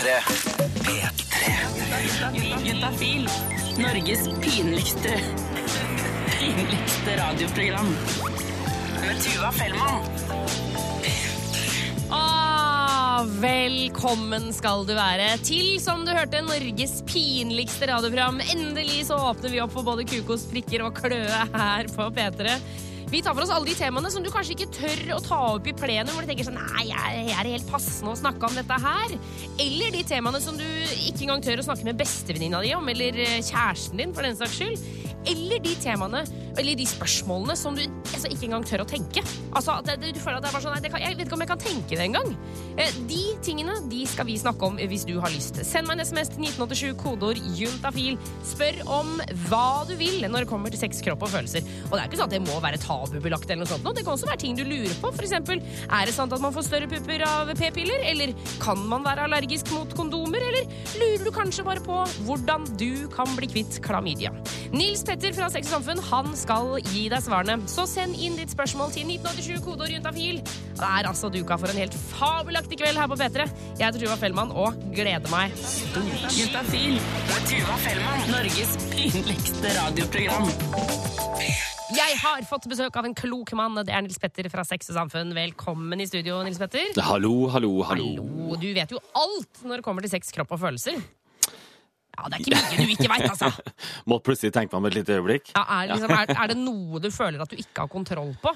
[0.00, 0.10] P3.
[0.80, 1.08] P3.
[2.64, 3.28] Juntafil.
[3.76, 5.20] Norges pinligste
[6.38, 7.90] pinligste radioprogram.
[9.00, 10.02] Med Tuva Fellmann.
[12.10, 18.40] Ah, velkommen skal du være til, som du hørte, Norges pinligste radioprogram.
[18.40, 22.56] Endelig så åpner vi opp for både kukos, prikker og kløe her på P3.
[23.10, 25.66] Vi tar for oss alle de temaene som du kanskje ikke tør å ta opp
[25.66, 28.76] i plenum, hvor du tenker sånn Nei, jeg er helt passende å snakke om dette
[28.84, 29.14] her.
[29.58, 30.66] Eller de temaene som du
[31.08, 34.38] ikke engang tør å snakke med bestevenninna di om, eller eh, kjæresten din, for den
[34.38, 34.86] saks skyld.
[35.26, 36.22] Eller de temaene,
[36.54, 37.82] eller de spørsmålene som du
[38.20, 39.22] altså, ikke engang tør å tenke.
[39.56, 41.44] Altså, det, du føler at det er bare sånn Nei, kan, jeg vet ikke om
[41.44, 42.34] jeg kan tenke det engang.
[42.80, 45.60] Eh, de tingene de skal vi snakke om hvis du har lyst.
[45.66, 48.18] Send meg en SMS til 1987, kodeord juntafil.
[48.46, 49.14] Spør om
[49.48, 51.66] hva du vil når det kommer til sex, kropp og følelser.
[51.88, 53.88] Og det er ikke sånn at det må være tabubelagt eller noe sånt.
[53.96, 55.12] Det kan også være ting du lurer på.
[55.16, 58.04] For eksempel, er det sant at man får større pupper av p-piller?
[58.10, 60.44] Eller kan man være allergisk mot kondomer?
[60.50, 60.68] Eller
[61.00, 64.32] lurer du kanskje bare på hvordan du kan bli kvitt klamydia?
[64.70, 67.58] Nils Petter fra Sex og Samfunn han skal gi deg svarene.
[67.70, 70.40] Så send inn ditt spørsmål til 1987 kodeord juntafil.
[70.78, 73.48] Det er altså duka for en helt fabelaktig kveld her på P3.
[73.78, 76.30] Jeg heter Tuva Fellmann og gleder meg stort.
[76.36, 76.96] Juntafil.
[77.00, 78.24] Med Tuva Fellmann.
[78.32, 80.50] Norges pinligste radioprogram.
[81.90, 83.74] Jeg har fått besøk av en klok mann.
[83.82, 85.32] Det er Nils Petter fra Sex og Samfunn.
[85.34, 86.92] Velkommen i studio, Nils Petter.
[87.02, 88.10] Hallo, hallo, hallo.
[88.20, 88.58] Hallo.
[88.60, 91.00] Du vet jo alt når det kommer til sex, kropp og følelser.
[92.18, 93.50] Ja, Det er ikke mye du ikke veit, altså.
[94.10, 95.52] Må plutselig tenke meg om et lite øyeblikk.
[95.54, 98.52] Ja, er, liksom, er, er det noe du føler at du ikke har kontroll på?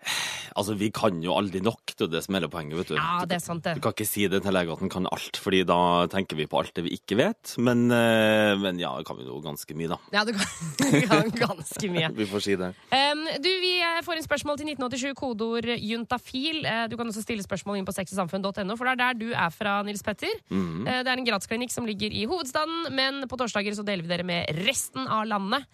[0.56, 2.78] Altså, Vi kan jo aldri nok, det er det som er hele poenget.
[2.78, 2.96] vet du.
[2.96, 3.74] Ja, det er sant, det.
[3.76, 6.46] Du kan ikke si det til lege at han kan alt, fordi da tenker vi
[6.50, 7.54] på alt det vi ikke vet.
[7.58, 9.98] Men, eh, men ja, kan vi jo ganske mye, da.
[10.14, 10.46] Ja, du kan,
[10.92, 12.10] du kan ganske mye.
[12.20, 12.72] Vi får si det.
[12.92, 16.64] Um, du, Vi eh, får inn spørsmål til 1987, kodeord juntafil.
[16.66, 19.52] Eh, Du kan også stille spørsmål inn på sexysamfunn.no, for det er der du er
[19.54, 20.32] fra, Nils Petter.
[20.50, 21.04] Mm -hmm.
[21.04, 24.24] Det er en gradsklinikk som ligger i hovedstaden, men på torsdager så deler vi dere
[24.24, 25.64] med resten av landet.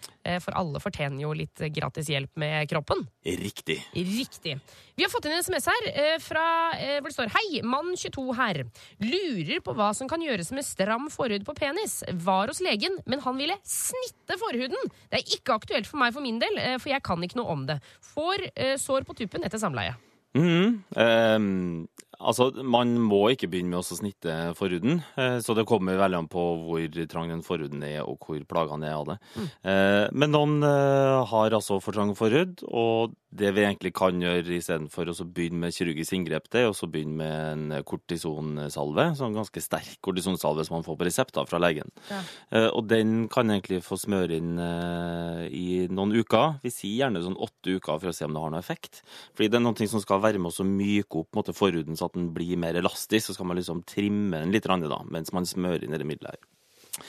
[0.41, 3.07] For alle fortjener jo litt gratis hjelp med kroppen.
[3.25, 3.83] Riktig.
[3.95, 4.59] Riktig.
[4.97, 7.91] Vi har fått inn en SMS her eh, fra, eh, hvor det står Hei, mann
[7.93, 8.63] 22 her.
[9.03, 11.99] Lurer på hva som kan gjøres med stram forhud på penis.
[12.25, 14.89] Var hos legen, men han ville snitte forhuden.
[15.11, 17.53] Det er ikke aktuelt for meg for min del, eh, for jeg kan ikke noe
[17.53, 17.77] om det.
[18.15, 18.49] Får
[18.81, 19.93] sår på tuppen etter samleie.
[20.37, 21.35] Mm -hmm.
[21.35, 21.87] um,
[22.19, 25.01] altså, man må ikke begynne med å snitte forhuden,
[25.41, 28.93] så det kommer veldig an på hvor trang den forhuden er, og hvor plagene er
[28.93, 29.17] av det.
[29.63, 34.55] Eh, men noen uh, har altså for trang forhud, og det vi egentlig kan gjøre
[34.55, 39.63] istedenfor å begynne med kirurgisk inngrep, det er å begynne med en kortisonsalve, sånn ganske
[39.63, 41.91] sterk kortisonsalve som man får på resept da, fra legen.
[42.07, 42.21] Ja.
[42.55, 46.61] Eh, og den kan egentlig få smøre inn eh, i noen uker.
[46.63, 49.03] Vi sier gjerne sånn åtte uker for å se om det har noe effekt.
[49.35, 51.99] Fordi det er noen ting som skal være med oss å myke opp måte, forhuden
[51.99, 53.27] så at den blir mer elastisk.
[53.27, 57.03] Så skal man liksom trimme den litt da, mens man smører inn det middelet her.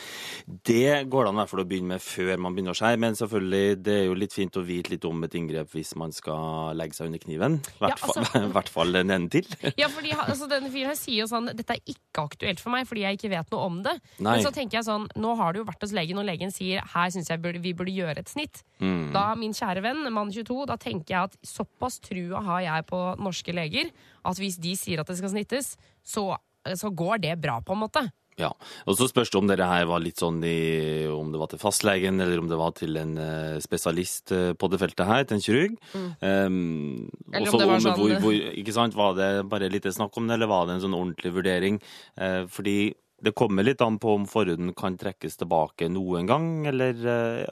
[0.48, 3.76] Det går det an hvert å begynne med før man begynner å skjære, men selvfølgelig,
[3.84, 6.96] det er jo litt fint å vite litt om et inngrep hvis man skal legge
[6.96, 7.58] seg under kniven.
[7.60, 9.50] I hvert, Ja, altså- fall, den hvert til.
[9.82, 12.88] Ja, fordi altså, denne fyren her sier jo sånn Dette er ikke aktuelt for meg
[12.88, 13.94] fordi jeg ikke vet noe om det.
[14.18, 14.38] Nei.
[14.38, 16.84] Men så tenker jeg sånn Nå har du jo vært hos legen, og legen sier
[16.94, 18.62] her syns jeg burde, vi burde gjøre et snitt.
[18.80, 19.10] Mm.
[19.12, 23.02] Da, min kjære venn, mann 22, da tenker jeg at såpass trua har jeg på
[23.20, 23.92] norske leger
[24.24, 26.30] at hvis de sier at det skal snittes, så,
[26.72, 28.04] så går det bra, på en måte.
[28.38, 28.52] Ja,
[28.86, 31.58] og så spørs det om dere her var litt sånn i Om det var til
[31.58, 35.38] fastlegen, eller om det var til en eh, spesialist eh, på det feltet her, til
[35.40, 35.74] en kirurg.
[36.22, 37.10] Um, Mm.
[37.34, 40.26] Eller om det var sånn- hvor, hvor, Ikke sant, Var det bare litt snakk om
[40.28, 41.80] det, eller var det en sånn ordentlig vurdering?
[42.20, 46.94] Uh, fordi det kommer litt an på om forhuden kan trekkes tilbake noen gang, eller
[46.94, 47.46] uh,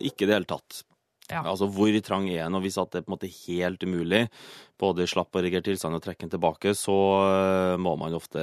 [0.00, 0.82] ikke i det hele tatt.
[1.30, 1.44] Ja.
[1.46, 2.58] Altså Hvor trang er den?
[2.58, 4.24] Og hvis det er på en måte helt umulig,
[4.80, 8.40] både i slapp og regert tilstand, å trekke den tilbake, så eh, må man ofte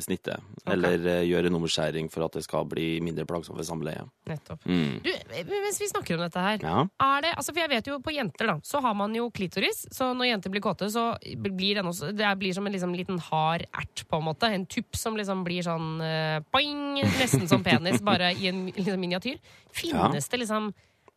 [0.00, 0.36] snitte.
[0.36, 0.36] snitte.
[0.70, 4.04] Eller eh, gjøre en omskjæring for at det skal bli mindre plagsomt ved samleie.
[4.30, 4.62] Nettopp.
[4.70, 5.00] Mm.
[5.02, 5.10] Du,
[5.50, 6.84] mens vi snakker om dette her Ja.
[6.86, 9.82] er det, altså for jeg vet jo På jenter da, så har man jo klitoris.
[9.90, 11.08] Så når jenter blir kåte, så
[11.42, 14.04] blir den også, det blir som en liksom, liten hard ert.
[14.08, 18.32] på En måte En tupp som liksom blir sånn eh, boing, Nesten som penis, bare
[18.38, 19.40] i en liksom, miniatyr.
[19.74, 20.70] Finnes det liksom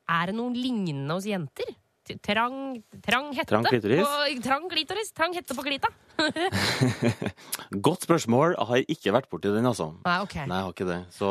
[0.10, 1.70] Er det noe lignende hos jenter?
[2.04, 4.04] Trang, trang hette Trang klitoris?
[4.04, 5.12] På, trang klitoris?
[5.16, 5.88] Trang hette på klita?
[7.88, 8.56] Godt spørsmål.
[8.58, 9.88] Jeg har ikke vært borti den, altså.
[10.04, 10.44] Nei, okay.
[10.50, 10.98] Nei, jeg har ikke det.
[11.16, 11.30] Så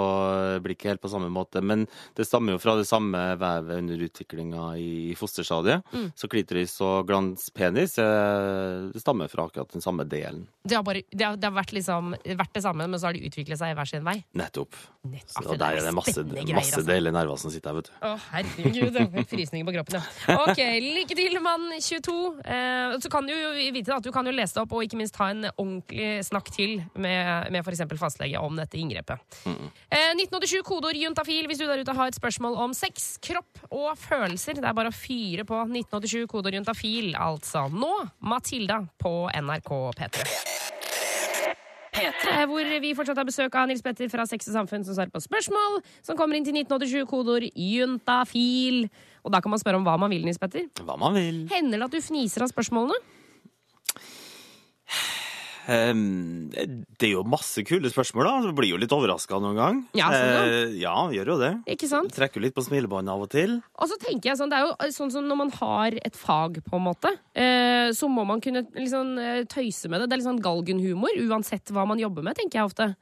[0.55, 1.61] det blir ikke helt på samme måte.
[1.65, 1.85] Men
[2.17, 5.85] det stammer jo fra det samme vevet under utviklinga i fosterstadiet.
[5.93, 6.09] Mm.
[6.19, 10.47] Så klitoris og glans penis eh, stammer fra akkurat den samme delen.
[10.65, 13.19] Det har, bare, det har, det har vært, liksom, vært det samme, men så har
[13.19, 14.17] de utviklet seg i hver sin vei.
[14.41, 14.81] Nettopp.
[15.13, 16.89] Nett- Så altså, der er det masse, spennende greier, masse altså.
[16.89, 17.95] deilige nerver som sitter her, vet du.
[18.09, 19.01] Å, herregud.
[19.03, 20.37] Er frysninger på kroppen, ja.
[20.47, 22.15] Ok, lykke til, mann 22.
[22.45, 24.99] Eh, så kan du jo vite at du kan jo lese det opp og ikke
[25.01, 27.85] minst ha en ordentlig snakk til med, med f.eks.
[28.01, 29.23] fastlege om dette inngrepet.
[29.47, 33.93] Eh, 1987, kodeord juntafil hvis du der ute har et spørsmål om sex, kropp og
[34.01, 34.61] følelser.
[34.61, 37.67] Det er bare å fyre på 1987, kodeord juntafil, altså.
[37.73, 37.93] Nå,
[38.33, 40.62] Matilda på NRK P3.
[41.93, 42.29] P3.
[42.33, 45.13] Eh, Hvor vi fortsatt har besøk av Nils Petter fra Sex og Samfunn som svarer
[45.13, 48.87] på spørsmål, som kommer inn til 1987, kodeord juntafil.
[49.23, 50.69] Og da kan man spørre om hva man vil, Nils Petter.
[50.81, 51.45] Hva man vil.
[51.53, 52.97] Hender det at du fniser av spørsmålene?
[55.71, 58.33] Ehm, det er jo masse kule spørsmål, da.
[58.49, 59.79] Du blir jo litt overraska noen gang.
[59.95, 60.43] Ja, sånn, ja.
[60.47, 61.53] Eh, ja, gjør jo det.
[61.77, 62.11] Ikke sant?
[62.17, 63.61] Trekker litt på smilebåndet av og til.
[63.79, 66.63] Og så tenker jeg sånn, Det er jo sånn som når man har et fag,
[66.67, 70.09] på en måte, eh, så må man kunne liksom, eh, tøyse med det.
[70.11, 72.97] Det er litt sånn galgenhumor, uansett hva man jobber med, tenker jeg ofte.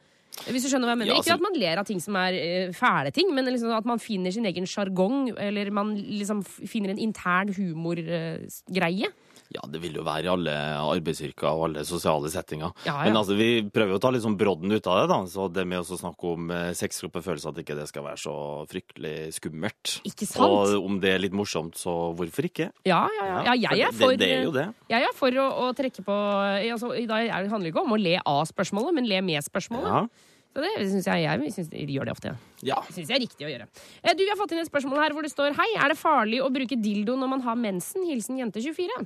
[0.46, 1.06] Hvis du skjønner hva jeg mener.
[1.10, 3.76] Ja, Ikke altså- at man ler av ting som er eh, fæle ting, men liksom
[3.76, 9.10] at man finner sin egen sjargong, eller man liksom finner en intern humorgreie.
[9.50, 12.70] Ja, det vil jo være i alle arbeidsyrker og alle sosiale settinger.
[12.86, 13.08] Ja, ja.
[13.08, 15.20] Men altså, vi prøver jo å ta litt sånn brodden ut av det, da.
[15.30, 18.34] Så det med å snakke om sexgruppe føles følelser, at ikke det skal være så
[18.70, 19.96] fryktelig skummelt.
[20.08, 20.46] Ikke sant?
[20.46, 22.70] Og om det er litt morsomt, så hvorfor ikke?
[22.88, 23.42] Ja, ja, ja.
[23.52, 24.66] ja jeg er for, det, det er jo det.
[24.90, 27.86] Jeg er for å, å trekke på altså, I dag er det handler det ikke
[27.86, 29.88] om å le av spørsmålet, men le med spørsmålet.
[29.90, 30.26] Ja.
[30.50, 32.32] Så det synes jeg, jeg synes de gjør det ofte.
[32.66, 32.80] Ja.
[32.88, 33.68] Det syns jeg er riktig å gjøre.
[34.02, 35.98] Eh, Du, Vi har fått inn et spørsmål her hvor det står Hei, er det
[36.00, 38.02] farlig å bruke dildo når man har mensen?
[38.08, 38.98] Hilsen jente24.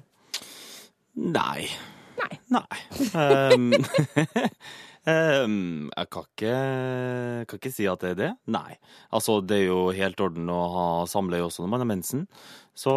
[1.14, 1.68] Nei.
[2.18, 2.38] Nei.
[2.54, 2.78] Nei.
[3.14, 3.72] Um,
[5.06, 5.56] um,
[5.98, 6.52] jeg kan ikke,
[7.50, 8.30] kan ikke si at det er det.
[8.54, 8.76] Nei.
[9.14, 12.26] Altså, det er jo helt orden å ha samleie også når man har mensen.
[12.74, 12.92] Så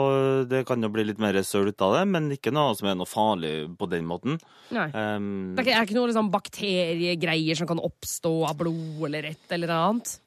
[0.50, 2.98] det kan jo bli litt mer søl ut av det, men ikke noe som er
[2.98, 4.40] noe farlig på den måten.
[4.74, 4.88] Nei.
[4.94, 9.76] Um, Det er ikke, noen liksom, bakteriegreier som kan oppstå av blod eller et eller
[9.78, 10.18] annet?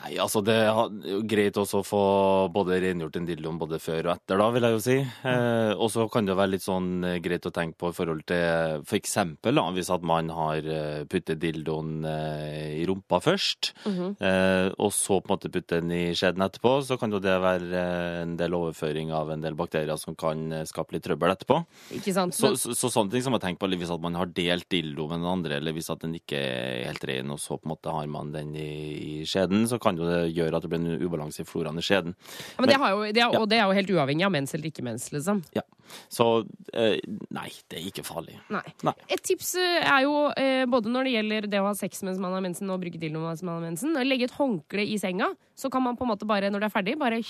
[0.00, 2.04] Nei, altså det er greit også å få
[2.52, 4.96] både rengjort en dildo både før og etter, da, vil jeg jo si.
[5.28, 8.24] Eh, og så kan det være litt sånn eh, greit å tenke på i forhold
[8.30, 13.72] til for eksempel da, hvis at man har eh, puttet dildoen eh, i rumpa først,
[13.84, 17.36] eh, og så på en måte putte den i skjeden etterpå, så kan jo det
[17.44, 21.60] være eh, en del overføring av en del bakterier som kan skape litt trøbbel etterpå.
[21.98, 22.36] Ikke sant?
[22.38, 24.70] Så, så, så sånne ting som jeg tenker på, eller hvis at man har delt
[24.72, 27.68] dildo med den andre, eller hvis at den ikke er helt ren, og så på
[27.68, 28.72] en måte har man den i,
[29.20, 31.84] i skjeden, så kan jo det gjøre at det blir en ubalanse i floraen i
[31.84, 32.16] skjeden.
[32.16, 34.54] ja, men det har jo, det er, og det er jo helt uavhengig av mens
[34.56, 35.42] eller ikke mens, liksom.
[35.56, 35.64] Ja.
[36.12, 36.26] Så
[36.72, 36.98] eh,
[37.34, 38.38] nei, det er ikke farlig.
[38.52, 38.64] Nei.
[38.86, 38.94] Nei.
[39.12, 42.20] Et tips eh, er jo eh, både når det gjelder det å ha sex mens
[42.22, 45.32] man har mensen og bruke dildo mens man har mensen, legge et håndkle i senga.
[45.58, 47.20] Så kan man på en måte bare, når det er ferdig, bare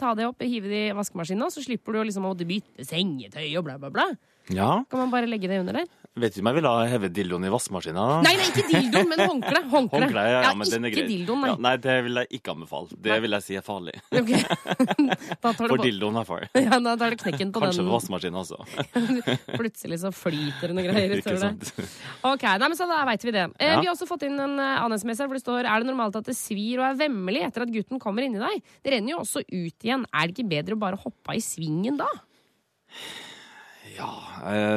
[0.00, 3.50] ta det opp, hive det i vaskemaskinen, så slipper du liksom å måtte bytte sengetøy
[3.58, 4.08] og bla, bla, bla.
[4.54, 5.86] Ja, Kan man bare legge det under der?
[6.16, 8.02] vet ikke om jeg ville ha hevet dildoen i vaskemaskina?
[8.24, 9.60] Nei, nei, ikke dildoen, men håndkle.
[9.74, 11.10] Håndkle, Håndkle, ja, ja, men den er greit grei.
[11.10, 11.50] dildoen, nei.
[11.50, 12.96] Ja, nei, det vil jeg ikke anbefale.
[13.04, 13.96] Det vil jeg si er farlig.
[14.16, 14.40] Okay.
[15.44, 16.56] du For dildoen i hvert.
[16.56, 17.90] Ja, da tar du knekken på Kanskje den.
[17.90, 19.52] Kanskje på vaskemaskina også.
[19.58, 21.84] Plutselig så flyter det noe greier utover det.
[22.32, 23.44] Ok, nei, men så da vet vi det.
[23.60, 23.82] Eh, Ja.
[23.82, 25.90] Vi har også fått inn en eh, annen SMS her hvor det står Er det
[25.90, 28.64] normalt at det svir og er vemmelig etter at gutten kommer inni deg?
[28.80, 30.08] Det renner jo også ut igjen.
[30.16, 32.08] Er det ikke bedre å bare hoppe i svingen da?
[33.96, 34.10] Ja,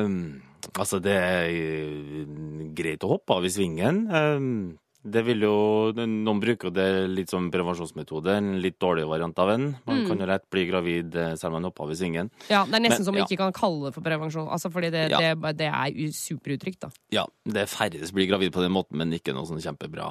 [0.04, 0.42] um,
[0.74, 4.06] altså det er eh, greit å hoppe av i svingen.
[4.12, 5.52] Um, det vil jo,
[5.96, 9.68] Noen bruker det litt som prevensjonsmetode, en litt dårlig variant av en.
[9.88, 12.32] Man kan jo lett bli gravid eh, selv om man hopper av i svingen.
[12.52, 13.28] Ja, Det er nesten Men, som man ja.
[13.30, 14.50] ikke kan kalle det for prevensjon.
[14.52, 15.22] Altså, fordi det, Ja.
[15.24, 16.82] det, det er superuttrykt.
[16.84, 16.92] da.
[17.16, 20.10] Ja, det er færrest blir gravid på den måten, men ikke noe sånn kjempebra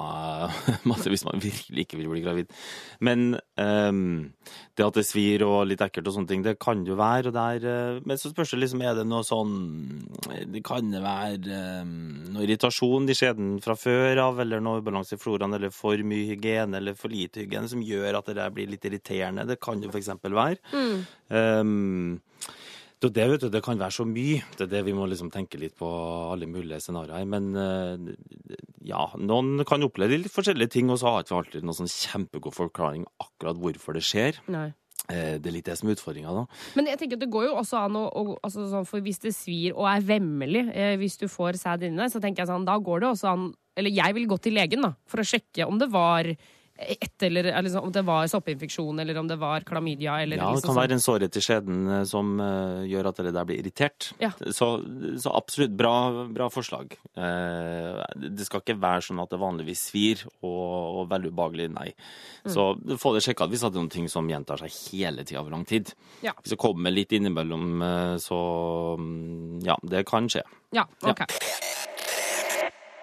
[0.89, 2.49] måte hvis man virkelig ikke vil bli gravid.
[2.99, 4.31] Men ehm,
[4.77, 7.29] det at det svir og litt ekkelt og sånne ting, det kan jo være.
[7.29, 9.53] Og der, uh, men så spørs det liksom, er det noe sånn
[10.53, 11.91] Det kan være um,
[12.33, 16.31] noe irritasjon i skjeden fra før av, eller noe ubalanse i floraen, eller for mye
[16.31, 19.47] hygiene, eller for lite hygiene, som gjør at det der blir litt irriterende.
[19.49, 20.59] Det kan jo eksempel være.
[21.35, 22.19] Ehm,
[22.99, 24.41] det, det, vet du, det kan være så mye.
[24.57, 25.87] Det er det vi må liksom tenke litt på
[26.33, 27.23] alle mulige scenarioer.
[27.31, 28.11] Men eh,
[28.89, 31.93] ja, noen kan oppleve litt forskjellige ting, og så har ikke vi alltid noen sånn
[31.93, 34.41] kjempegod forklaring akkurat hvorfor det skjer.
[34.51, 34.67] Nei.
[35.09, 36.43] Eh, Det er litt det som er utfordringa, da.
[36.75, 39.23] Men jeg tenker at det går jo også an å, å altså sånn, For hvis
[39.23, 42.51] det svir og er vemmelig, eh, hvis du får sæd inni deg, så tenker jeg
[42.51, 45.29] sånn, da går det også an Eller jeg vil gå til legen da, for å
[45.31, 46.27] sjekke om det var
[46.79, 50.59] et eller, liksom, om det var soppinfeksjon, eller om det var klamydia, eller Ja, det
[50.59, 50.81] liksom kan sånn.
[50.81, 54.11] være en sårhet i skjeden eh, som uh, gjør at dere der blir irritert.
[54.21, 54.31] Ja.
[54.55, 54.69] Så,
[55.19, 55.93] så absolutt bra,
[56.31, 56.95] bra forslag.
[57.19, 61.89] Uh, det skal ikke være sånn at det vanligvis svir og, og veldig ubehagelig, nei.
[62.47, 62.53] Mm.
[62.55, 62.69] Så
[63.01, 65.67] få det sjekka hvis det er noen ting som gjentar seg hele tida over lang
[65.67, 65.91] tid.
[66.23, 66.35] Ja.
[66.39, 67.83] Hvis det kommer litt innimellom,
[68.23, 68.39] så
[68.99, 70.45] mm, ja, det kan skje.
[70.75, 71.25] Ja, ok.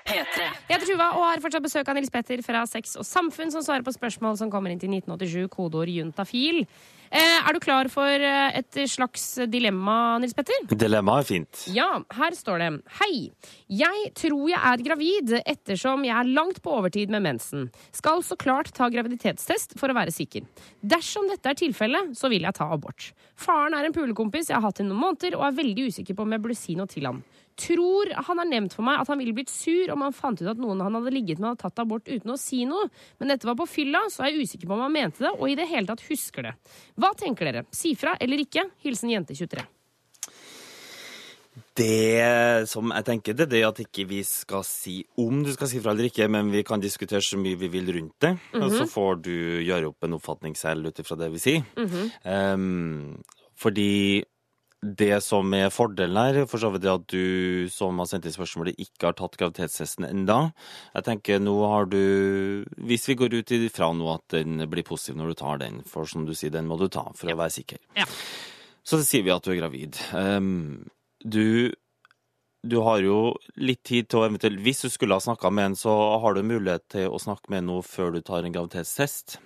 [0.06, 0.42] P3.
[0.68, 3.64] Jeg heter Tuva og har fortsatt besøk av Nils Petter fra Sex og Samfunn, som
[3.64, 6.62] svarer på spørsmål som kommer inn til 1987, kodeord juntafil.
[7.06, 10.66] Eh, er du klar for eh, et slags dilemma, Nils Petter?
[10.72, 11.62] Dilemma er fint.
[11.74, 12.70] Ja, her står det.
[13.00, 13.12] Hei.
[13.70, 17.68] Jeg tror jeg er gravid ettersom jeg er langt på overtid med mensen.
[17.94, 20.46] Skal så klart ta graviditetstest for å være sikker.
[20.82, 23.10] Dersom dette er tilfellet, så vil jeg ta abort.
[23.38, 26.26] Faren er en pulekompis jeg har hatt i noen måneder, og er veldig usikker på
[26.26, 27.22] om jeg burde si noe til ham.
[27.56, 30.50] Tror han har nevnt for meg at han ville blitt sur om han fant ut
[30.50, 32.90] at noen han hadde ligget med, hadde tatt abort uten å si noe.
[33.20, 35.48] Men dette var på fylla, så er jeg usikker på om han mente det, og
[35.48, 36.52] i det hele tatt husker det.
[37.00, 37.64] Hva tenker dere?
[37.72, 38.68] Si fra eller ikke?
[38.84, 39.64] Hilsen jente23.
[41.76, 45.68] Det som jeg tenker, det er det at ikke vi skal si om du skal
[45.70, 48.34] si fra eller ikke, men vi kan diskutere så mye vi vil rundt det.
[48.60, 49.34] Og så får du
[49.64, 51.66] gjøre opp en oppfatning selv ut ifra det vi sier.
[52.28, 53.16] Em,
[53.56, 54.24] fordi
[54.82, 58.34] det som er fordelen her, for så vidt er at du som har sendt inn
[58.34, 60.50] spørsmålet, ikke har tatt graviditetstesten enda.
[60.94, 65.16] Jeg tenker nå har du Hvis vi går ut ifra nå at den blir positiv
[65.16, 67.56] når du tar den, for som du sier, den må du ta for å være
[67.56, 67.80] sikker.
[67.96, 68.06] Ja.
[68.86, 69.98] Så sier vi at du er gravid.
[70.14, 70.86] Um,
[71.24, 71.72] du
[72.66, 75.76] du har jo litt tid til å eventuelt Hvis du skulle ha snakka med en,
[75.78, 75.92] så
[76.22, 79.38] har du mulighet til å snakke med noe før du tar en graviditetstest.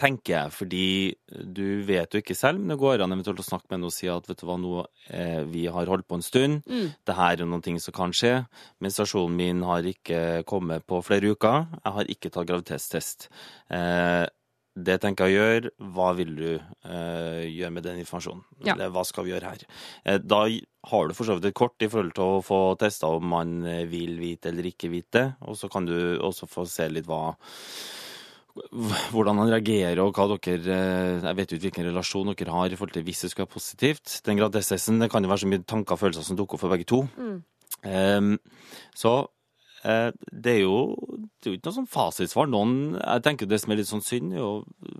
[0.00, 0.86] Tenker jeg, fordi
[1.28, 3.94] du vet jo ikke selv, men det går an eventuelt å snakke med en og
[3.94, 6.62] si at vet du hva, nå eh, vi har holdt på en stund,
[7.04, 8.38] det her er noen ting som kan skje.
[8.82, 13.28] Menstruasjonen min har ikke kommet på flere uker, jeg har ikke tatt graviditetstest.
[13.68, 14.24] Eh,
[14.72, 15.70] det tenker jeg å gjøre.
[15.92, 18.44] Hva vil du eh, gjøre med den informasjonen?
[18.64, 18.72] Ja.
[18.72, 19.66] Eller hva skal vi gjøre her?
[20.08, 20.46] Eh, da
[20.88, 23.58] har du for så vidt et kort i forhold til å få testa om man
[23.92, 27.36] vil vite eller ikke vite, og så kan du også få se litt hva
[29.12, 32.72] hvordan han reagerer, og hva dere eh, Jeg vet jo ikke hvilken relasjon dere har
[32.72, 34.20] i forhold til hvis det skulle være positivt.
[34.26, 36.74] Den gradessessen, det kan jo være så mye tanker og følelser som dukker opp for
[36.74, 37.04] begge to.
[37.82, 38.34] Em,
[38.94, 39.14] så
[39.84, 40.96] eh, det er jo
[41.40, 42.50] det er jo ikke noe sånn fasitsvar.
[42.52, 44.52] Noen, jeg tenker Det som er litt sånn synd, er jo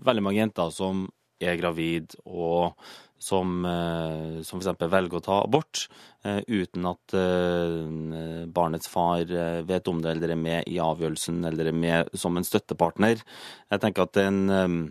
[0.03, 1.07] veldig mange jenter som
[1.43, 2.73] er gravid og
[3.23, 4.83] som, eh, som f.eks.
[4.91, 5.85] velger å ta abort
[6.27, 9.23] eh, uten at eh, barnets far
[9.67, 13.23] vet om det eller er med i avgjørelsen eller er med som en støttepartner.
[13.71, 14.83] Jeg tenker at det er en,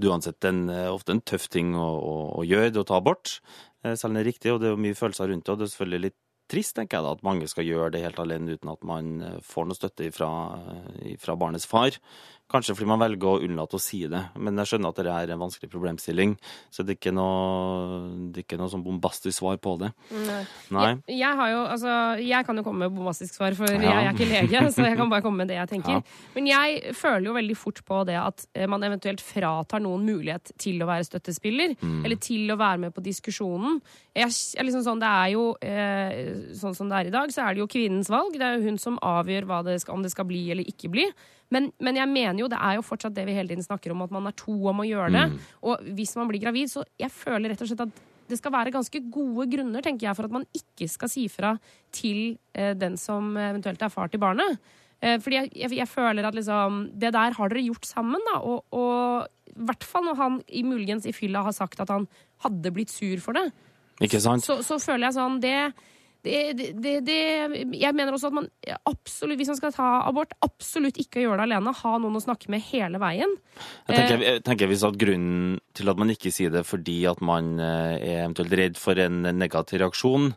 [0.00, 3.38] uansett en, ofte en tøff ting å, å, å gjøre, det å ta abort.
[3.84, 5.52] Selv om det er riktig, og det er mye følelser rundt det.
[5.52, 6.18] Og det er selvfølgelig litt
[6.50, 9.12] trist, tenker jeg da, at mange skal gjøre det helt alene uten at man
[9.46, 11.96] får noe støtte fra, barnets far.
[12.50, 14.20] Kanskje fordi man velger å unnlate å si det.
[14.42, 16.32] Men jeg skjønner at det er en vanskelig problemstilling,
[16.72, 18.00] så det er ikke noe,
[18.34, 19.92] det er ikke noe sånn bombastisk svar på det.
[20.10, 20.40] Nei.
[21.06, 24.00] Jeg, jeg har jo, altså, jeg kan jo komme med bombastisk svar, for jeg Ja.
[24.02, 24.64] er ikke lege.
[24.74, 26.00] Så jeg kan bare komme med det jeg tenker.
[26.00, 26.26] Ja.
[26.34, 30.50] Men jeg føler jo veldig fort på det at eh, man eventuelt fratar noen mulighet
[30.58, 31.76] til å være støttespiller.
[31.80, 32.04] Mm.
[32.04, 33.78] Eller til å være med på diskusjonen.
[34.16, 36.16] Jeg, jeg liksom sånn, det er jo eh,
[36.58, 38.34] Sånn som det er i dag, så er det jo kvinnens valg.
[38.34, 41.06] Det er jo hun som avgjør det skal, om det skal bli eller ikke bli.
[41.50, 44.04] Men, men jeg mener jo, det er jo fortsatt det vi hele tiden snakker om,
[44.06, 45.24] at man er to om å gjøre det.
[45.32, 45.38] Mm.
[45.66, 48.70] Og hvis man blir gravid, så jeg føler rett og slett at det skal være
[48.74, 51.56] ganske gode grunner tenker jeg, for at man ikke skal si fra
[51.94, 54.60] til eh, den som eventuelt er far til barnet.
[55.00, 58.22] Eh, fordi jeg, jeg, jeg føler at liksom, det der har dere gjort sammen.
[58.30, 62.06] Da, og, i hvert fall når han i muligens i fylla har sagt at han
[62.44, 63.48] hadde blitt sur for det,
[64.00, 64.46] Ikke sant?
[64.46, 65.72] så, så føler jeg sånn det,
[66.24, 67.18] det, det,
[67.80, 68.48] Jeg mener også at man
[68.88, 71.74] absolutt, hvis man skal ta abort, absolutt ikke gjøre det alene.
[71.80, 73.32] Ha noen å snakke med hele veien.
[73.88, 77.22] Jeg tenker, jeg tenker hvis at Grunnen til at man ikke sier det fordi at
[77.24, 80.32] man eh, er eventuelt redd for en negativ reaksjon,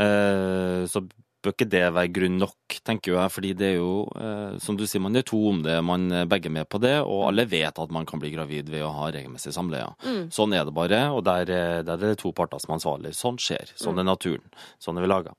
[0.00, 1.04] eh, så
[1.46, 3.32] bør ikke det være grunn nok, tenker jeg.
[3.36, 6.26] Fordi det er jo, eh, som du sier, man er to om det, man er
[6.30, 9.08] begge med på det, og alle vet at man kan bli gravid ved å ha
[9.14, 9.88] regelmessig samleie.
[10.34, 13.14] Sånn er det bare, og der, er- der er det to parter som er ansvarlig.
[13.16, 13.72] Sånn skjer.
[13.78, 14.44] Sånn er naturen.
[14.82, 15.32] Sånn er vi laga.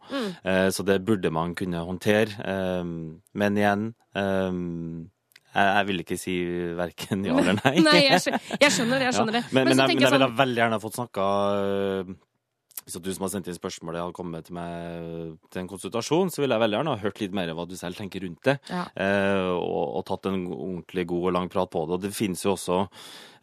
[0.43, 2.33] Eh, så det burde man kunne håndtere.
[2.41, 2.83] Eh,
[3.37, 5.05] men igjen eh,
[5.57, 6.33] jeg, jeg vil ikke si
[6.77, 7.75] verken ja eller nei.
[7.81, 9.07] Nei, jeg, skjø- jeg skjønner det.
[9.09, 9.43] Jeg skjønner det.
[9.55, 11.27] Men, men, så jeg, men jeg ville sånn- veldig gjerne fått snakka
[12.87, 16.29] Hvis at du som har sendt inn spørsmålet hadde kommet til meg til en konsultasjon,
[16.31, 18.53] så ville jeg veldig gjerne ha hørt litt mer hva du selv tenker rundt det.
[18.71, 18.85] Ja.
[18.95, 21.97] Eh, og, og tatt en ordentlig god og lang prat på det.
[21.97, 22.77] Og det finnes jo også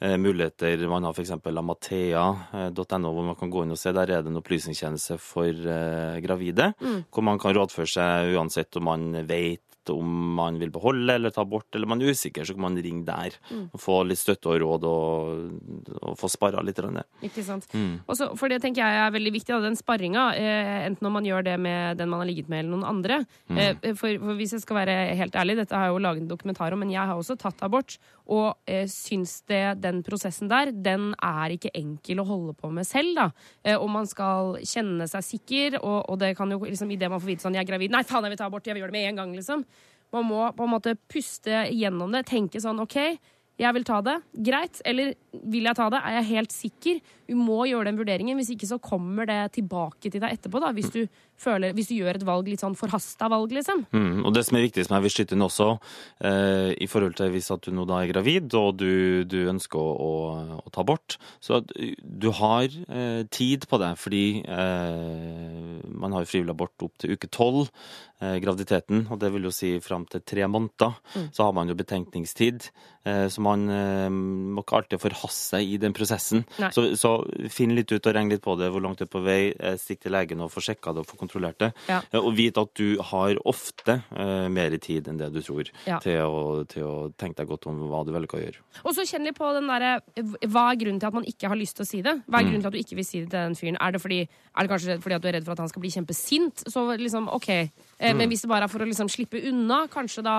[0.01, 0.87] eh, muligheter.
[0.89, 1.35] Man har f.eks.
[1.45, 3.93] amathea.no, hvor man kan gå inn og se.
[3.93, 7.05] Der er det en opplysningstjeneste for eh, gravide, Mm.
[7.13, 11.31] hvor man kan rådføre seg uansett om man vet uansett om man vil beholde eller
[11.31, 13.35] ta bort, eller man er usikker, så kan man ringe der.
[13.51, 13.71] Mm.
[13.73, 16.79] Og få litt støtte og råd, og, og få sparra litt.
[17.23, 17.67] Ikke sant?
[17.73, 18.03] Mm.
[18.07, 20.35] Også, for det tenker jeg er veldig viktig, den sparringa.
[20.35, 23.25] Eh, enten om man gjør det med den man har ligget med, eller noen andre.
[23.49, 23.59] Mm.
[23.59, 26.33] Eh, for, for hvis jeg skal være helt ærlig, dette har jeg jo laget en
[26.33, 27.99] dokumentar om, men jeg har også tatt abort.
[28.25, 32.89] Og eh, syns det den prosessen der, den er ikke enkel å holde på med
[32.89, 33.29] selv, da.
[33.63, 37.21] Eh, og man skal kjenne seg sikker, og, og det kan jo liksom idet man
[37.23, 38.93] får vite sånn 'jeg er gravid', nei faen, jeg vil ta abort, jeg vil gjøre
[38.93, 39.65] det med en gang, liksom.
[40.15, 42.99] Man må på en måte puste gjennom det, tenke sånn OK,
[43.61, 44.17] jeg vil ta det.
[44.47, 44.81] Greit.
[44.87, 45.13] Eller
[45.47, 46.01] vil jeg ta det?
[46.03, 47.03] Er jeg helt sikker?
[47.31, 48.39] Du må gjøre den vurderingen.
[48.41, 50.63] Hvis ikke så kommer det tilbake til deg etterpå.
[50.63, 51.05] da, Hvis du,
[51.41, 53.85] føler, hvis du gjør et valg litt sånn forhasta valg, liksom.
[53.95, 55.69] Mm, og det som er viktig, som jeg vil skyte inn også,
[56.25, 59.81] eh, i forhold til hvis at du nå da er gravid og du, du ønsker
[59.81, 65.85] å, å, å ta bort, så at du har eh, tid på det, fordi eh,
[65.91, 67.71] man har jo frivillig abort opp til uke tolv,
[68.23, 70.99] eh, graviditeten, og det vil jo si fram til tre måneder,
[71.35, 72.71] så har man jo betenkningstid.
[73.05, 76.45] Eh, så man eh, må ikke alltid forhaste seg i den prosessen.
[76.63, 76.71] Nei.
[76.73, 77.19] Så, så
[77.53, 79.77] finn litt ut og regn litt på det, hvor langt du er på vei, eh,
[79.81, 81.73] stikk til legen og få sjekka det og få kontrollert det.
[81.89, 82.03] Ja.
[82.13, 85.99] Eh, Og vite at du har ofte eh, mer tid enn det du tror, Ja.
[86.05, 88.63] til, å, til å tenke deg godt om hva du velger å gjøre.
[88.85, 89.95] Og så kjenn litt på den derre
[90.47, 92.15] Hva er grunnen til at man ikke har lyst til å si det?
[92.29, 93.77] Hva er grunnen til at du ikke vil si det til den fyren?
[93.81, 95.83] Er det, fordi, er det kanskje fordi at du er redd for at han skal
[95.85, 96.65] bli kjempesint?
[96.71, 97.49] Så liksom, OK.
[97.51, 100.37] Eh, Men hvis det bare er for å liksom slippe unna, kanskje da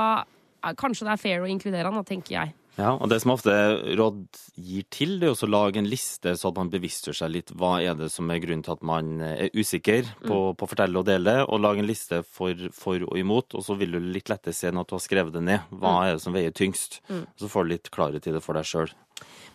[0.82, 2.54] Kanskje det er fair å inkludere han, da, tenker jeg.
[2.76, 3.54] Ja, og Det som ofte
[3.96, 4.26] råd
[4.60, 7.78] gir til, det er å lage en liste, så at man bevisstgjør seg litt hva
[7.80, 11.08] er det som er grunnen til at man er usikker på, på å fortelle og
[11.08, 13.56] dele, og lage en liste for, for og imot.
[13.56, 15.72] Og så vil du litt lettere se når du har skrevet det ned.
[15.72, 17.00] Hva er det som veier tyngst?
[17.40, 18.92] Så får du litt klarhet i det for deg sjøl.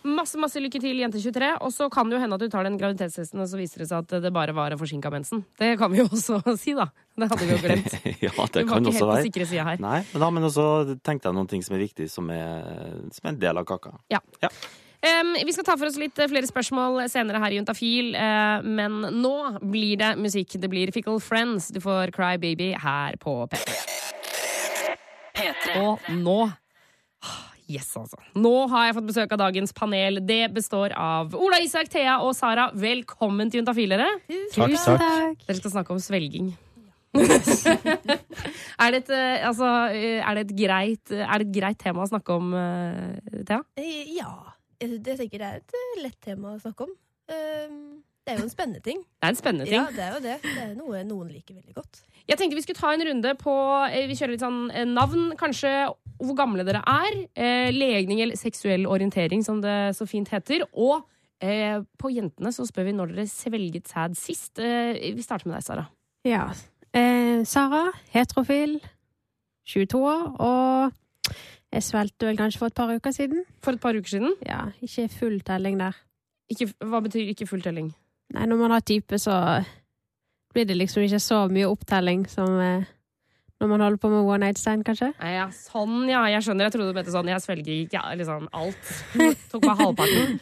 [0.01, 1.51] Masse masse lykke til, jente23.
[1.61, 3.91] Og så kan det jo hende at du tar den graviditetstesten, og så viser det
[3.91, 5.43] seg at det bare var en forsinka mensen.
[5.61, 6.89] Det kan vi jo også si, da.
[7.21, 7.97] Det hadde vi jo glemt.
[8.27, 9.83] ja, det Du var ikke helt på sikre sida her.
[9.83, 10.69] Nei, men, da, men også
[11.05, 13.99] tenkte jeg noen ting som er viktig, som er, som er en del av kaka.
[14.13, 14.23] Ja.
[14.41, 14.53] Ja.
[15.01, 18.61] Um, vi skal ta for oss litt eh, flere spørsmål senere her i Juntafil, uh,
[18.65, 20.59] men nå blir det musikk.
[20.61, 21.71] Det blir Fickle Friends.
[21.73, 23.79] Du får Cry Baby her på P3.
[25.41, 25.79] P3.
[25.81, 26.41] Og nå
[27.71, 28.19] Yes, altså.
[28.41, 30.19] Nå har jeg fått besøk av dagens panel.
[30.27, 32.71] Det består av Ola Isak, Thea og Sara.
[32.75, 34.09] Velkommen til Juntafil, dere.
[34.57, 35.45] Takk, takk.
[35.47, 36.51] Dere skal snakke om svelging.
[37.19, 42.05] er, det et, eh, altså, eh, er, det et greit, er det et greit tema
[42.05, 43.63] å snakke om, eh, Thea?
[43.79, 44.35] Eh, Ja.
[44.81, 46.93] Jeg tenker det er et eh, lett tema å snakke om.
[47.31, 47.99] Um,
[48.31, 49.01] Det er jo en spennende ting.
[49.03, 49.75] Det er en spennende ting.
[49.75, 50.35] Ja, det er jo det.
[50.45, 52.03] Det er noe noen liker veldig godt.
[52.31, 53.55] Jeg tenkte vi skulle ta en runde på
[53.89, 55.73] eh, Vi kjører litt sånn eh, navn, kanskje
[56.21, 57.17] hvor gamle dere er.
[57.35, 60.63] Eh, legning eller seksuell orientering, som det så fint heter.
[60.79, 61.01] Og
[61.43, 64.63] eh, på jentene så spør vi når dere svelget sæd sist.
[64.63, 65.89] Eh, vi starter med deg, Sara.
[66.29, 66.45] Ja.
[66.95, 68.77] Eh, Sara, heterofil,
[69.75, 71.35] 22 år, og
[71.75, 73.43] jeg svelgte vel kanskje for et par uker siden.
[73.65, 74.39] For et par uker siden.
[74.47, 75.99] Ja, ikke full telling der.
[76.51, 77.93] Ikke, hva betyr ikke full telling?
[78.35, 79.35] Nei, når man har type, så
[80.55, 82.89] blir det liksom ikke så mye opptelling som eh,
[83.61, 85.11] når man holder på med one night stand, kanskje.
[85.21, 86.23] Nei, ja, sånn, ja.
[86.33, 86.67] Jeg skjønner.
[86.67, 87.29] Jeg trodde du mente sånn.
[87.29, 88.93] Jeg svelger ikke ja, liksom alt.
[89.53, 90.39] Tok bare halvparten.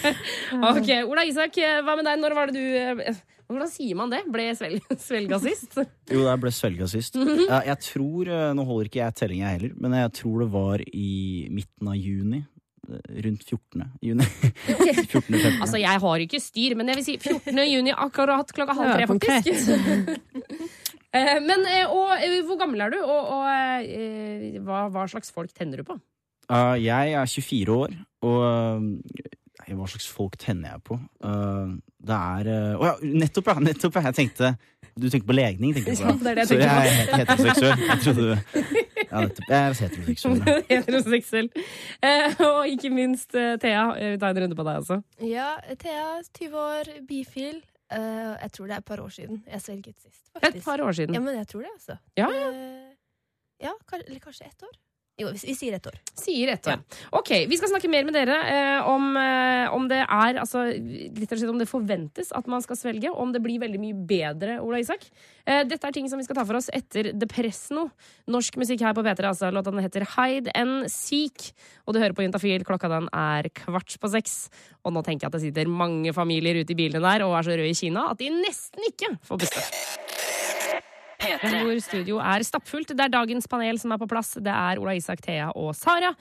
[0.70, 2.22] ok, Ola Isak, hva med deg?
[2.22, 4.22] Når var det du eh, Hvordan sier man det?
[4.32, 5.76] Ble svel svelga sist?
[6.08, 7.20] Jo, jeg ble svelga sist.
[7.20, 10.50] Ja, jeg tror, eh, Nå holder ikke jeg telling, jeg heller, men jeg tror det
[10.56, 11.12] var i
[11.52, 12.40] midten av juni.
[13.24, 13.84] Rundt 14.
[14.04, 14.26] juni.
[14.64, 15.38] 14.
[15.62, 17.60] Altså, jeg har ikke styr, men jeg vil si 14.
[17.70, 19.68] juni akkurat klokka halv tre, faktisk.
[21.14, 25.52] Eh, men, eh, og eh, hvor gammel er du, og, og hva, hva slags folk
[25.54, 25.94] tenner du på?
[26.50, 27.92] Uh, jeg er 24 år,
[28.26, 30.98] og nei, hva slags folk tenner jeg på?
[31.22, 33.62] Uh, det er uh, ja, nettopp, ja!
[33.62, 34.10] Nettopp, ja.
[34.10, 34.50] Jeg tenkte
[34.92, 36.10] Du tenker på legning, tenker du på?
[36.10, 36.82] Ja, det er det jeg Så tenker på.
[36.82, 37.86] jeg er heteroseksuell.
[37.88, 39.50] Jeg trodde Ja, nettopp.
[39.50, 40.40] Jeg er heteroseksuell.
[40.72, 41.50] Heteroseksuell.
[42.02, 43.84] Eh, og ikke minst eh, Thea.
[44.00, 44.98] Jeg vil ta en runde på deg også.
[45.22, 47.60] Ja, Thea, 20 år, bifil.
[47.94, 50.22] Eh, jeg tror det er et par år siden jeg svelget sist.
[50.42, 51.14] Et par år siden?
[51.14, 51.96] Ja, men jeg tror det, altså.
[52.18, 52.90] Ja, Eh,
[53.62, 54.74] ja eller kanskje ett år?
[55.14, 55.94] Jo, vi, sier ett år.
[56.18, 56.80] Sier ett år.
[57.14, 61.52] Ok, Vi skal snakke mer med dere eh, om, eh, om det er altså, slett
[61.52, 64.80] om det forventes at man skal svelge, og om det blir veldig mye bedre, Ola
[64.82, 65.06] Isak.
[65.46, 67.86] Eh, dette er ting som vi skal ta for oss etter Depresso.
[68.26, 69.30] Norsk musikk her på P3.
[69.30, 71.52] Altså, låta heter Hide and Seek.
[71.86, 72.66] Og du hører på Juntafil.
[72.66, 74.48] Klokka den er kvart på seks.
[74.82, 77.46] Og nå tenker jeg at det sitter mange familier ute i bilene der og er
[77.46, 80.03] så røde i Kina at de nesten ikke får puste.
[81.24, 81.52] P3.
[81.64, 82.92] hvor studio er stappfullt.
[82.94, 84.34] Det er dagens panel som er på plass.
[84.40, 86.12] Det er Ola Isak, Thea og Sara.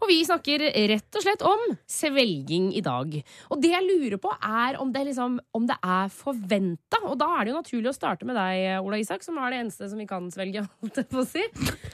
[0.00, 3.18] Og vi snakker rett og slett om svelging i dag.
[3.52, 7.02] Og det jeg lurer på, er om det, liksom, om det er forventa.
[7.04, 9.58] Og da er det jo naturlig å starte med deg, Ola Isak, som er det
[9.66, 10.64] eneste som vi kan svelge.
[10.80, 11.44] holdt jeg på å si.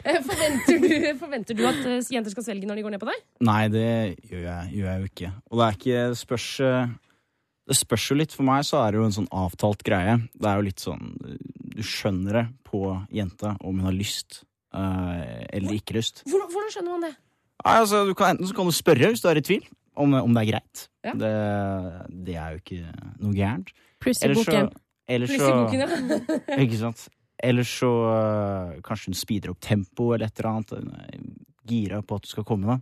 [0.07, 3.11] Eh, Forventer du, forventer du at eh, jenter skal svelge når de går ned på
[3.11, 3.27] deg?
[3.49, 3.89] Nei, det
[4.31, 5.33] gjør jeg, gjør jeg jo ikke.
[5.51, 6.95] Og det er ikke spørs, eh,
[7.67, 8.35] Det spørs jo litt.
[8.39, 10.21] For meg så er det jo en sånn avtalt greie.
[10.39, 11.09] Det er jo litt sånn
[11.77, 14.43] Du skjønner det på jenta om hun har lyst
[14.75, 16.23] eh, eller ikke lyst.
[16.25, 17.15] Hvordan, hvordan skjønner man det?
[17.67, 20.15] Nei, altså, du kan, enten så kan du spørre hvis du er i tvil om,
[20.19, 20.87] om det er greit.
[21.05, 21.13] Ja.
[21.17, 21.35] Det,
[22.27, 22.81] det er jo ikke
[23.23, 23.73] noe gærent.
[24.03, 24.73] Pluss i så, boken.
[25.09, 26.59] Pluss så i boken, ja.
[26.65, 27.07] Ikke sant?
[27.37, 31.33] Eller så øh, kanskje hun speeder opp tempo eller et eller annet.
[31.69, 32.77] Gira på at du skal komme.
[32.77, 32.79] da.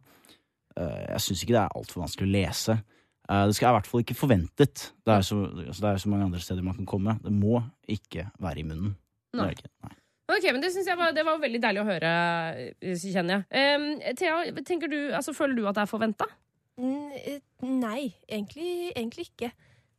[0.79, 2.77] Øh, jeg syns ikke det er altfor vanskelig å lese.
[3.31, 4.87] Øh, det skal i hvert fall ikke forventet.
[5.07, 7.19] Det er, så, altså, det er så mange andre steder man kan komme.
[7.25, 8.97] Det må ikke være i munnen.
[9.33, 9.47] Det Nei.
[9.47, 9.75] er det ikke.
[9.87, 9.95] Nei.
[10.35, 12.11] Ok, men Det synes jeg var, det var veldig deilig å høre,
[12.81, 13.77] eh, kjenner jeg.
[13.77, 16.29] Um, Thea, tenker du, altså, føler du at det er forventa?
[16.81, 19.51] Eh, Nei, egentlig, egentlig ikke.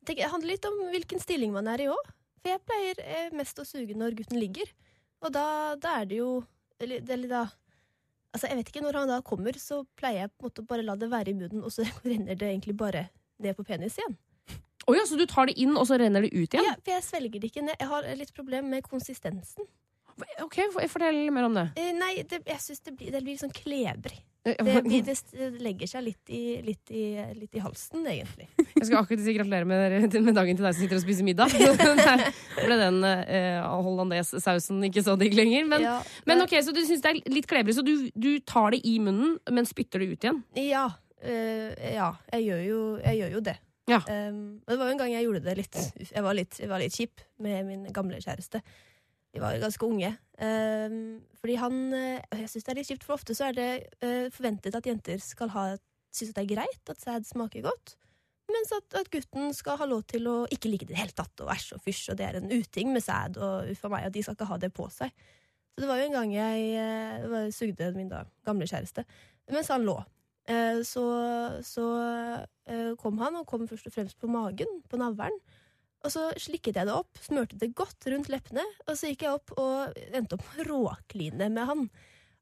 [0.06, 2.10] Tenk, det handler litt om hvilken stilling man er i òg.
[2.42, 4.70] For jeg pleier eh, mest å suge når gutten ligger.
[5.26, 5.46] Og da,
[5.82, 6.44] da er det jo
[6.84, 7.42] Eller, eller da
[8.36, 10.84] Altså, jeg vet ikke, Når han da kommer, så pleier jeg på en måte bare
[10.84, 13.06] la det være i munnen, og så renner det egentlig bare
[13.40, 14.18] ned på penis igjen.
[14.86, 16.68] Oh, ja, så du tar det inn, og så renner det ut igjen?
[16.68, 17.80] Ja, for jeg svelger det ikke ned.
[17.82, 19.66] Jeg har litt problem med konsistensen.
[20.44, 21.64] Ok, for- Fortell mer om det.
[21.82, 24.20] Eh, nei, det, jeg syns det blir, det blir sånn klebrig.
[24.46, 24.54] Det,
[24.86, 28.46] det, det legger seg litt i, litt, i, litt i halsen, egentlig.
[28.76, 31.56] Jeg skal akkurat si gratulere med, med dagen til deg som sitter og spiser middag.
[31.56, 32.22] Der
[32.60, 35.66] ble den eh, hollandes-sausen ikke så digg lenger.
[35.72, 35.96] Men, ja,
[36.30, 39.00] men ok, Så du syns det er litt klebrig, så du, du tar det i
[39.02, 40.44] munnen, men spytter det ut igjen?
[40.62, 40.92] Ja,
[41.26, 43.58] øh, ja jeg, gjør jo, jeg gjør jo det.
[43.90, 44.02] Ja.
[44.06, 45.76] Um, det var jo en gang jeg gjorde det litt
[46.10, 48.62] Jeg var litt, jeg var litt kjip med min gamle kjæreste.
[49.36, 50.14] Vi var ganske unge.
[50.40, 53.68] Um, fordi han øh, Jeg syns det er litt kjipt, for ofte så er det
[54.04, 55.66] øh, forventet at jenter skal ha
[56.16, 57.96] synes det er greit at sæd smaker godt.
[58.48, 61.16] Mens at, at gutten skal ha lov til å ikke like det i det hele
[61.18, 63.92] tatt, og æsj og fysj, og det er en uting med sæd, og uff a
[63.92, 65.12] meg, og de skal ikke ha det på seg.
[65.76, 69.04] Så det var jo en gang jeg øh, var- sugde min da gamle kjæreste
[69.52, 69.98] mens han lå.
[70.50, 71.04] Eh, så,
[71.66, 71.84] så
[72.70, 75.36] eh, kom han, og kom først og fremst på magen, på navlen.
[76.06, 79.40] Og så slikket jeg det opp, smørte det godt rundt leppene, og så gikk jeg
[79.40, 81.88] opp og endte opp med å råkline med han.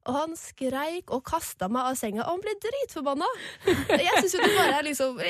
[0.03, 3.27] Og han skreik og kasta meg av senga, og han ble dritforbanna!
[3.63, 5.21] Jeg syns jo det bare er liksom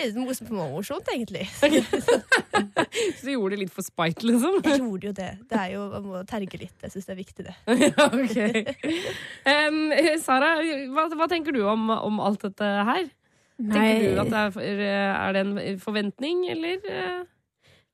[0.57, 1.43] morsomt, egentlig.
[1.61, 4.57] Så du gjorde det litt for spite, liksom?
[4.65, 5.29] Jeg gjorde jo det.
[5.51, 6.73] Det er jo, Man må terge litt.
[6.81, 7.55] Jeg syns det er viktig, det.
[7.85, 8.39] Ja, ok.
[9.53, 9.77] Em,
[10.23, 10.55] Sara,
[10.95, 13.05] hva, hva tenker du om, om alt dette her?
[13.61, 16.81] Tenker du at det er, er det en forventning, eller?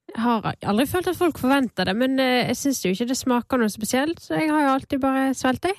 [0.09, 3.17] Jeg har aldri følt at folk forventer det, men eh, jeg syns jo ikke det
[3.19, 5.75] smaker noe spesielt, så jeg har jo alltid bare svelget det.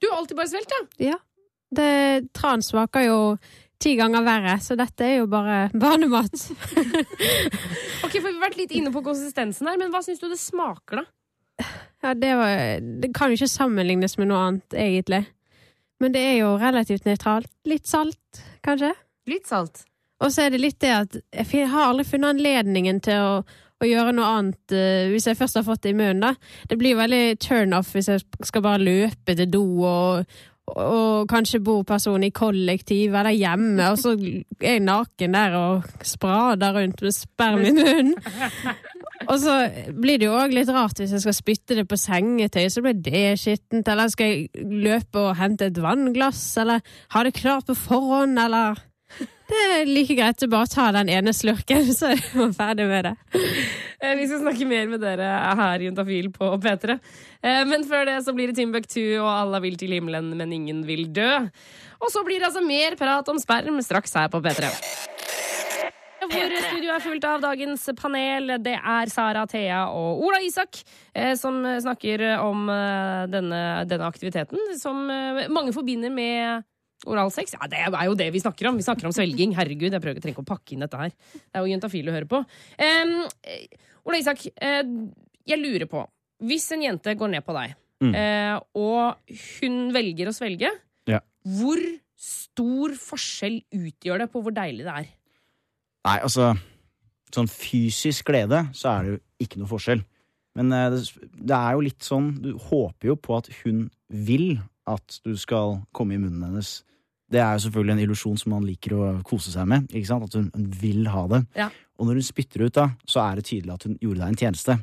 [0.00, 1.12] Du har alltid bare svelget, ja?
[1.12, 1.20] Ja.
[1.74, 1.90] Det,
[2.36, 3.18] tran smaker jo
[3.82, 6.34] ti ganger verre, så dette er jo bare barnemat.
[8.04, 10.40] Ok, for Vi har vært litt inne på konsistensen her, men hva syns du det
[10.40, 11.68] smaker, da?
[12.04, 15.22] Ja, det, var, det kan jo ikke sammenlignes med noe annet, egentlig.
[16.02, 17.50] Men det er jo relativt nøytralt.
[17.68, 18.92] Litt salt, kanskje.
[19.30, 19.84] Litt salt.
[20.22, 23.32] Og så er det litt det at jeg har aldri funnet anledningen til å,
[23.84, 26.24] å gjøre noe annet eh, hvis jeg først har fått det i munnen.
[26.24, 26.34] da.
[26.70, 30.34] Det blir veldig turn-off hvis jeg skal bare løpe til do og,
[30.74, 35.90] og kanskje bor personen i kollektiv eller hjemme, og så er jeg naken der og
[36.06, 38.14] sprader rundt med sperm i munnen.
[39.30, 39.52] Og så
[39.94, 42.98] blir det jo òg litt rart hvis jeg skal spytte det på sengetøy, så blir
[42.98, 43.88] det skittent.
[43.88, 46.82] Eller skal jeg løpe og hente et vannglass, eller
[47.14, 48.80] ha det klart på forhånd, eller
[49.44, 53.04] Det er like greit å bare ta den ene slurken, så er man ferdig med
[53.10, 53.14] det.
[54.00, 55.28] Eh, Vi skal snakke mer med dere
[55.60, 56.96] her i Juntafil på P3.
[57.44, 60.80] Eh, Men før det så blir det Timbuktu, og alle vil til himmelen, men ingen
[60.88, 61.30] vil dø.
[62.00, 64.72] Og så blir det altså mer prat om sperm straks her på P3.
[66.24, 68.54] Hvor studio er fullt av dagens panel.
[68.64, 70.80] Det er Sara, Thea og Ola Isak
[71.12, 72.64] eh, som snakker om
[73.28, 75.04] denne, denne aktiviteten som
[75.52, 76.64] mange forbinder med
[77.06, 77.54] oralsex.
[77.56, 78.76] Ja, det er jo det vi snakker om.
[78.80, 79.54] Vi snakker om svelging.
[79.56, 81.12] Herregud, jeg prøver, trenger ikke å pakke inn dette her.
[81.34, 82.42] Det er jo juntafil å høre på.
[82.78, 83.14] Em,
[83.44, 83.66] eh,
[84.04, 84.82] Ola Isak, uh,
[85.48, 86.02] jeg lurer på
[86.44, 88.10] Hvis en jente går ned på deg, Mm.
[88.12, 89.16] uh, og
[89.60, 90.68] hun velger å svelge,
[91.06, 91.20] Ja.
[91.46, 91.78] hvor
[92.18, 95.06] stor forskjell utgjør det på hvor deilig det er?
[96.04, 96.58] Nei, altså
[97.34, 100.04] Sånn fysisk glede, så er det jo ikke noe forskjell.
[100.54, 100.82] Men det,
[101.34, 105.80] det er jo litt sånn Du håper jo på at hun vil at du skal
[105.96, 106.82] komme i munnen hennes.
[107.32, 109.88] Det er jo selvfølgelig en illusjon som man liker å kose seg med.
[109.90, 110.26] ikke sant?
[110.28, 111.40] At hun, hun vil ha det.
[111.56, 111.70] Ja.
[111.98, 114.40] Og når hun spytter ut, da, så er det tydelig at hun gjorde deg en
[114.42, 114.76] tjeneste.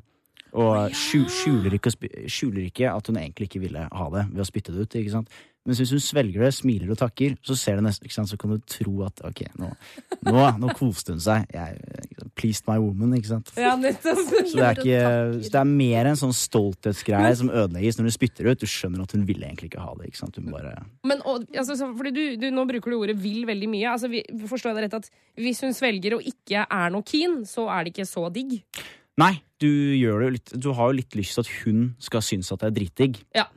[0.52, 1.94] Og skjuler ikke,
[2.28, 5.00] skjuler ikke at hun egentlig ikke ville ha det ved å spytte det ut.
[5.00, 5.32] ikke sant?
[5.62, 8.38] Mens hvis hun svelger det, smiler og takker, så ser det nesten, ikke sant, så
[8.42, 9.68] kan du tro at ok, nå,
[10.26, 11.46] nå, nå koste hun seg.
[11.54, 11.78] Jeg
[12.34, 13.52] pleased my woman, ikke sant.
[13.60, 14.24] Ja, nettopp.
[14.26, 15.04] Så det er, ikke,
[15.46, 18.64] så det er mer en sånn stolthetsgreie som ødelegges når du spytter ut.
[18.64, 20.10] Du skjønner at hun ville egentlig ikke ha det.
[20.10, 20.42] ikke sant?
[20.50, 20.74] Bare...
[21.06, 23.94] Men og, altså, så, fordi du, du, Nå bruker du ordet 'vil' veldig mye.
[23.94, 27.44] Altså, vi, forstår jeg det rett at Hvis hun svelger og ikke er noe keen,
[27.46, 28.58] så er det ikke så digg?
[29.22, 32.24] Nei, du, gjør det jo litt, du har jo litt lyst til at hun skal
[32.26, 33.22] synes at det er dritdigg.
[33.38, 33.48] Ja.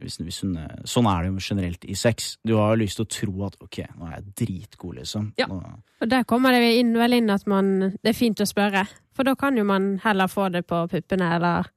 [0.00, 2.36] Hvis, hvis hun, eh, sånn er det jo generelt i sex.
[2.46, 5.32] Du har jo lyst til å tro at ok, nå er jeg dritgod, liksom.
[5.40, 5.48] Ja.
[5.50, 5.60] Nå,
[6.00, 8.86] Og der kommer det inn, vel inn at man, det er fint å spørre.
[9.14, 11.70] For da kan jo man heller få det på puppene eller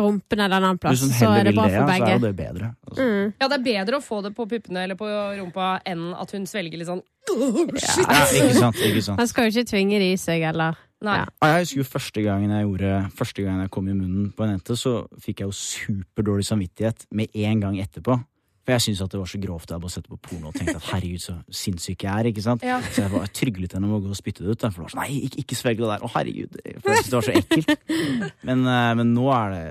[0.00, 1.00] rumpen eller en annen plass.
[1.00, 2.70] hvis hun Så er heller det vil bra det, så er jo det bedre.
[2.88, 3.08] Altså.
[3.08, 3.32] Mm.
[3.40, 5.08] Ja, det er bedre å få det på puppene eller på
[5.40, 8.06] rumpa enn at hun svelger litt sånn Shit.
[8.08, 9.20] Ja, ikke sant, ikke sant.
[9.20, 10.78] Man skal jo ikke tvinge det i seg, eller.
[11.00, 11.26] Ja.
[11.40, 14.44] Ah, Jeg husker jo første gangen jeg gjorde Første gangen jeg kom i munnen på
[14.44, 18.18] en jente, så fikk jeg jo superdårlig samvittighet med en gang etterpå.
[18.60, 19.70] For jeg syntes at det var så grovt.
[19.72, 22.28] Jeg bare sett på porno og tenkte at herregud, så sinnssyk jeg er.
[22.28, 22.62] ikke sant?
[22.66, 22.76] Ja.
[22.92, 24.60] Så jeg var tryglet henne om å gå og spytte det ut.
[24.60, 26.04] da, For det var sånn, nei, ikke, ikke svelg det der.
[26.04, 26.58] Å, herregud.
[26.60, 28.36] For jeg syntes det var så ekkelt.
[28.50, 29.64] Men, eh, men nå er det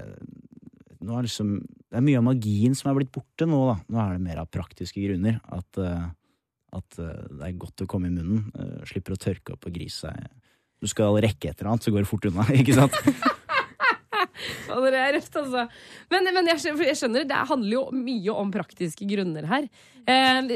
[1.00, 1.54] nå er liksom,
[1.90, 3.78] Det er mye av magien som er blitt borte nå, da.
[3.94, 5.38] Nå er det mer av praktiske grunner.
[5.54, 6.10] At, eh,
[6.82, 8.50] at eh, det er godt å komme i munnen.
[8.90, 10.28] slipper å tørke opp og grise seg.
[10.80, 12.46] Du skal rekke et eller annet, så går det fort unna.
[12.60, 12.96] ikke sant?
[14.90, 15.66] det er røft, altså.
[16.12, 19.68] Men, men jeg, skjønner, jeg skjønner, det handler jo mye om praktiske grunner her.
[20.10, 20.54] Eh,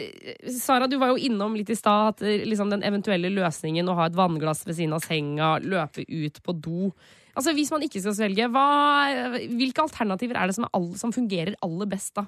[0.55, 3.97] Sara, du var jo innom litt i stad at eh, liksom, den eventuelle løsningen å
[3.99, 6.93] ha et vannglass ved siden av senga, løpe ut på do
[7.33, 11.09] Altså, Hvis man ikke skal svelge, hva, hvilke alternativer er det som, er all, som
[11.15, 12.27] fungerer aller best da?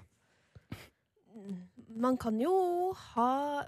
[1.94, 3.28] Man kan jo ha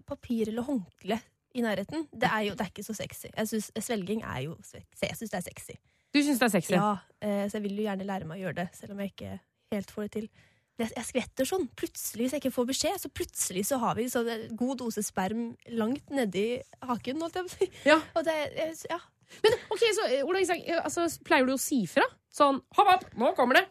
[0.09, 1.19] papir eller håndkle
[1.57, 2.07] i nærheten.
[2.11, 3.29] Det er jo det er ikke så sexy.
[3.31, 5.05] Jeg synes, svelging er jo sexy.
[5.05, 5.77] Jeg syns det er sexy.
[6.13, 6.75] Du syns det er sexy?
[6.75, 6.91] Ja,
[7.21, 9.33] eh, så jeg vil jo gjerne lære meg å gjøre det, selv om jeg ikke
[9.73, 10.29] helt får det til.
[10.77, 11.67] Jeg, jeg skvetter sånn.
[11.77, 15.03] Plutselig, hvis jeg ikke får beskjed, så plutselig så har vi sånn en god dose
[15.05, 16.47] sperm langt nedi
[16.85, 17.69] haken, holdt jeg på å si.
[17.89, 17.97] Ja.
[18.13, 19.01] Og det, jeg, ja.
[19.43, 22.05] Men ok, så eh, Ola Isak, altså, pleier du å si fra?
[22.33, 23.65] Sånn hopp opp, nå kommer det!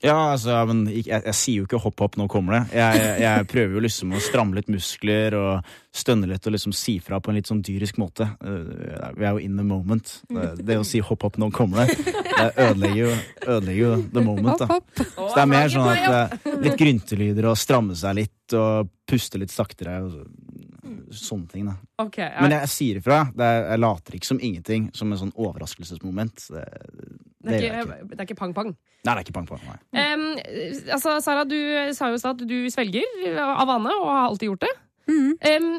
[0.00, 2.78] Ja, altså, men jeg, jeg, jeg sier jo ikke hopp hopp, nå kommer det.
[2.78, 6.94] Jeg, jeg, prøver jo liksom å stramme litt muskler og stønne litt og liksom si
[7.04, 8.30] fra på en litt sånn dyrisk måte.
[8.40, 10.14] Uh, Vi er jo in the moment.
[10.30, 11.98] Det, det å si hopp hopp, nå kommer det,
[12.30, 13.12] det ødelegger jo,
[13.44, 14.64] ødelegger jo the moment.
[14.64, 14.80] da.
[14.96, 19.42] Så det er mer sånn at uh, litt gryntelyder og stramme seg litt og puste
[19.42, 20.00] litt saktere.
[20.06, 20.24] Og så,
[21.10, 21.76] sånne ting, da.
[22.00, 22.40] Okay, ja.
[22.40, 23.22] Men jeg, sier ifra.
[23.36, 26.46] Det er, jeg later ikke som ingenting, som en sånn overraskelsesmoment.
[26.54, 26.64] Det,
[27.40, 28.70] det, er ikke, det er ikke pang-pang.
[28.74, 29.62] Nei, det er ikke pang pang.
[29.64, 29.78] Nei.
[30.02, 30.24] Em,
[30.92, 31.56] altså, Sara, du
[31.96, 34.72] sa jo i stad at du svelger av vane, og har alltid gjort det.
[35.10, 35.30] Mm.
[35.42, 35.70] Um,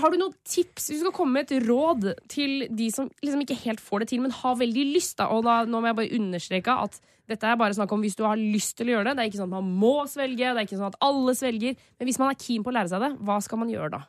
[0.00, 3.44] har du noen tips hvis du skal komme med et råd til de som liksom
[3.44, 5.18] ikke helt får det til, men har veldig lyst?
[5.20, 6.98] Da, og da, nå må jeg bare understreke at
[7.30, 9.16] dette er bare snakk om hvis du har lyst til å gjøre det.
[9.18, 11.76] Det er ikke sånn at man må svelge, det er ikke sånn at alle svelger.
[11.98, 14.02] Men hvis man er keen på å lære seg det, hva skal man gjøre da?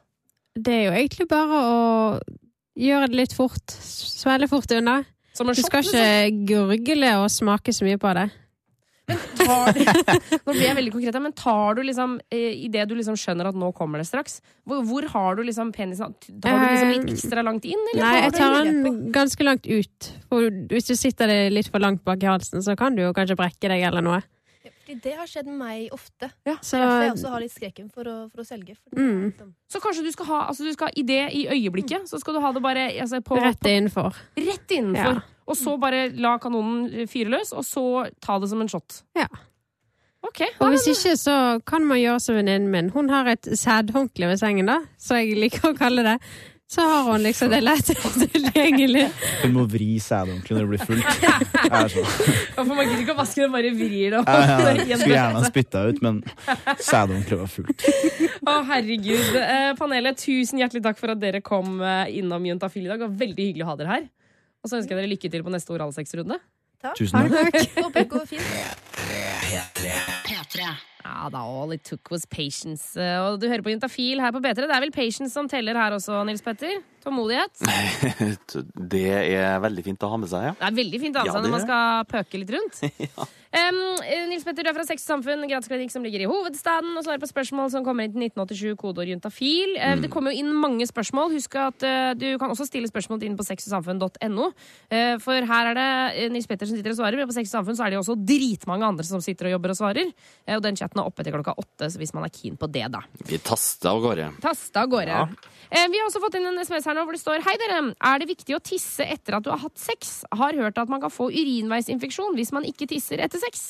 [0.53, 1.77] Det er jo egentlig bare å
[2.79, 3.75] gjøre det litt fort.
[3.77, 5.01] Svelle fort unna.
[5.33, 6.31] Som en Du skal shot, liksom?
[6.31, 8.29] ikke gurgle og smake så mye på det.
[9.43, 9.79] tar du,
[10.45, 13.57] Nå blir jeg veldig konkret, men tar du liksom eh, idet du liksom skjønner at
[13.59, 14.37] nå kommer det straks,
[14.69, 16.13] hvor, hvor har du liksom penisen?
[16.23, 20.11] Tar du liksom litt ekstra langt inn, eller Nei, jeg tar den ganske langt ut.
[20.29, 23.39] For hvis du sitter litt for langt bak i halsen, så kan du jo kanskje
[23.39, 24.21] brekke deg eller noe.
[24.83, 26.27] Fordi det har skjedd med meg ofte.
[26.61, 28.75] Så er derfor jeg også har litt skrekken for å, for å selge.
[28.83, 29.31] For Mm.
[29.31, 32.33] liksom- Så kanskje du skal ha altså du skal, I det i øyeblikket så skal
[32.33, 34.13] du ha det bare altså, på, rett på, innenfor.
[34.37, 35.15] rett innenfor.
[35.15, 35.21] Ja.
[35.47, 39.01] Og så bare la kanonen fyre løs, og så ta det som en shot.
[39.15, 39.27] Ja.
[40.23, 40.39] Ok.
[40.61, 42.89] Og hvis ikke, så kan man gjøre som venninnen min.
[42.89, 46.19] Hun har et sædhåndkle ved sengen, da, så jeg liker å kalle det.
[46.73, 47.85] Så har hun liksom det lett
[48.33, 49.03] tilgjengelig.
[49.43, 51.05] Hun må vri sædhåndkleet når det blir fullt.
[51.73, 52.07] Er sånn.
[52.71, 54.31] Man gidder ikke å vaske det, bare vrir det opp.
[54.31, 54.39] Ja,
[54.73, 56.23] ja, Skulle gjerne ha spytta ut, men
[56.81, 57.85] sædhåndkleet var fullt.
[58.41, 59.37] Å, herregud.
[59.43, 63.03] Eh, panelet, tusen hjertelig takk for at dere kom eh, innom Juntafil i dag.
[63.03, 64.09] Det var veldig hyggelig å ha dere her.
[64.63, 66.39] Og så ønsker jeg dere lykke til på neste oralsexrunde.
[66.97, 67.53] Tusen takk.
[67.77, 68.49] Håper det går fint.
[71.03, 71.09] P3.
[71.09, 72.95] Ja da, all it took was patience.
[72.99, 74.55] Eh, Og du hører på Juntafil her på P3.
[74.63, 76.79] Det er vel patience som teller her også, Nils Petter?
[77.03, 77.59] Tålmodighet?
[78.93, 79.03] Det
[79.35, 80.53] er veldig fint å ha med seg, ja.
[80.59, 82.83] Det er veldig fint å ha med seg når man skal pøke litt rundt.
[83.53, 86.95] Um, eh, Nils Petter, du er fra Sex og Samfunn, gradsklinikk som ligger i hovedstaden,
[86.97, 89.75] og svarer på spørsmål som kommer inn til 1987, kodeord juntafil.
[89.77, 90.01] Mm.
[90.01, 91.35] Det kommer jo inn mange spørsmål.
[91.35, 94.47] Husk at uh, du kan også stille spørsmål inn på sexogsamfunn.no.
[94.89, 95.85] Uh, for her er det
[96.23, 97.99] eh, Nils Petter som sitter og svarer, men på Sex og Samfunn så er det
[97.99, 100.09] jo også dritmange andre som sitter og jobber og svarer.
[100.49, 102.71] Uh, og den chatten er oppe til klokka åtte, så hvis man er keen på
[102.73, 103.03] det, da.
[103.29, 104.31] Vi taster av gårde.
[104.41, 105.13] Taster av gårde.
[105.13, 105.53] Ja.
[105.73, 108.19] Vi har også fått inn en SMS her nå hvor det står Hei dere, er
[108.21, 110.19] det viktig å tisse etter at du har hatt sex?
[110.33, 113.65] Har hørt at man kan få urinveisinfeksjon hvis man ikke tisser etter sex.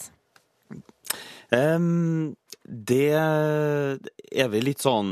[1.54, 2.34] Um,
[2.64, 5.10] det er vi litt sånn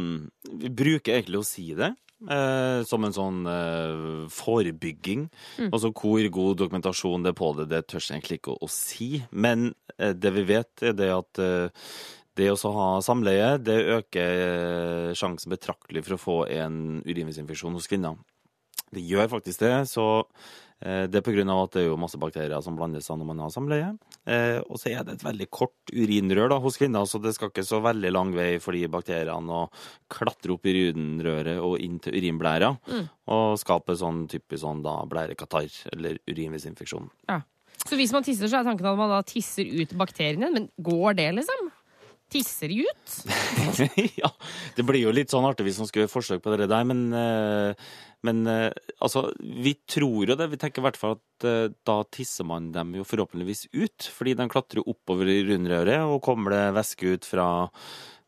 [0.64, 1.92] Vi bruker egentlig å si det.
[2.30, 5.28] eh, som en sånn eh, forebygging.
[5.72, 8.72] Altså hvor god dokumentasjon det er på det, det tør jeg egentlig ikke å, å
[8.72, 9.12] si.
[9.32, 11.92] Men eh, det vi vet, er det at eh,
[12.40, 17.90] det å ha samleie, det øker eh, sjansen betraktelig for å få en urinveisinfeksjon hos
[17.92, 18.20] kvinner.
[18.92, 20.06] Det gjør faktisk det, så
[20.82, 23.54] det er av at det er jo masse bakterier som blandes seg når man har
[23.54, 23.92] samleie.
[24.26, 27.52] Eh, og så er det et veldig kort urinrør da, hos kvinner, så det skal
[27.52, 29.68] ikke så veldig lang vei for de bakteriene å
[30.12, 32.74] klatre opp i urinrøret og inn til urinblæra,
[33.32, 37.10] og skape sånn typisk sånn da blærekatarr eller urinveisinfeksjon.
[37.82, 40.52] Så hvis man tisser, så er tanken at man da tisser ut bakteriene.
[40.54, 41.72] Men går det, liksom?
[42.32, 43.16] Tisser de ut?
[44.22, 44.30] ja,
[44.78, 47.02] det blir jo litt sånn artig hvis man skulle gjøre forsøk på det der, men,
[47.12, 47.90] eh,
[48.24, 48.70] men eh,
[49.04, 50.48] altså, vi tror jo det.
[50.54, 54.38] Vi tenker i hvert fall at eh, da tisser man dem jo forhåpentligvis ut, fordi
[54.40, 57.50] de klatrer oppover i rundrøret, og kommer det væske ut fra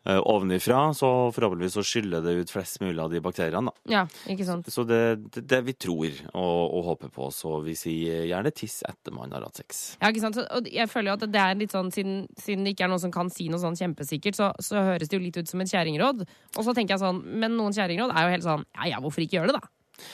[0.05, 3.71] ovenifra, så forhåpentligvis så skyller det ut flest mulig av de bakteriene.
[3.71, 3.91] Da.
[3.93, 4.67] Ja, ikke sant?
[4.73, 8.51] Så det er det, det vi tror og, og håper på, så vi sier gjerne
[8.51, 9.83] tiss etter man har hatt sex.
[10.01, 10.35] Ja, ikke sant?
[10.35, 12.91] Så- Og jeg føler jo at det er litt sånn, siden, siden det ikke er
[12.93, 15.61] noen som kan si noe sånn kjempesikkert, så, så høres det jo litt ut som
[15.63, 16.25] et kjerringråd.
[16.57, 19.23] Og så tenker jeg sånn, men noen kjerringråd er jo helt sånn, ja ja, hvorfor
[19.23, 19.67] ikke gjøre det da?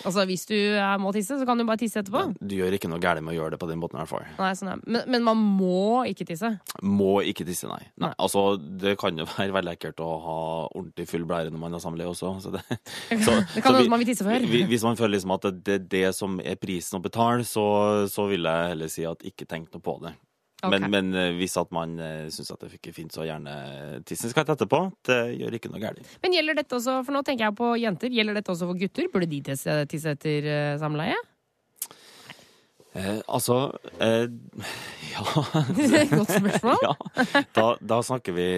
[0.04, 2.26] Altså, hvis du eh, må tisse, så kan du bare tisse etterpå.
[2.40, 4.28] Du gjør ikke noe galt med å gjøre det på den måten i hvert fall.
[4.40, 4.84] Nei, sånn er.
[4.84, 6.52] men, men man må ikke tisse.
[6.84, 7.82] Må ikke tisse, nei.
[7.96, 8.10] nei.
[8.10, 8.14] Nei.
[8.20, 11.84] Altså, det kan jo være veldig ekkelt å ha ordentlig full blære når man har
[11.84, 12.36] samleie også.
[12.44, 12.64] Så det,
[13.26, 14.48] så, Det kan hende man vil tisse før.
[14.50, 17.66] Hvis man føler liksom at det er det som er prisen å betale, så,
[18.12, 20.16] så vil jeg heller si at ikke tenk noe på det.
[20.60, 20.74] Ok.
[20.74, 23.54] Men, men eh, hvis at man uh, syns at det ikke er fint, så gjerne
[24.08, 24.82] tissen etterpå.
[25.08, 26.16] Det gjør ikke noe galt.
[26.24, 29.08] Men gjelder dette også, for nå tenker jeg på jenter, gjelder dette også for gutter?
[29.14, 31.16] Burde de tisse, tisse etter eh, samleie?
[32.98, 34.28] Eh, altså eh,
[35.14, 35.24] Ja.
[36.18, 36.78] Godt spørsmål.
[36.88, 36.94] ja.
[37.56, 38.50] Da, da snakker vi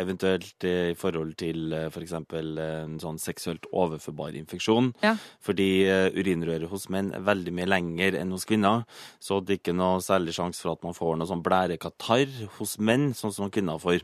[0.00, 1.94] eventuelt eh, i forhold til f.eks.
[1.94, 4.92] for eksempel eh, en sånn seksuelt overførbar infeksjon.
[5.04, 5.14] Ja.
[5.44, 8.84] Fordi eh, urinrøret hos menn er veldig mye lenger enn hos kvinner.
[9.22, 12.78] Så det er ikke noe særlig sjanse for at man får noe sånn blærekatarr hos
[12.78, 14.02] menn, sånn som kvinner får.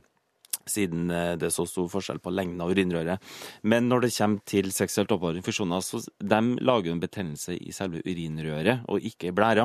[0.71, 3.19] Siden eh, det er så stor forskjell på lengden av urinrøret.
[3.67, 8.03] Men når det kommer til seksuelt overførbare infeksjoner, så de lager en betennelse i selve
[8.05, 9.65] urinrøret, og ikke i blæra.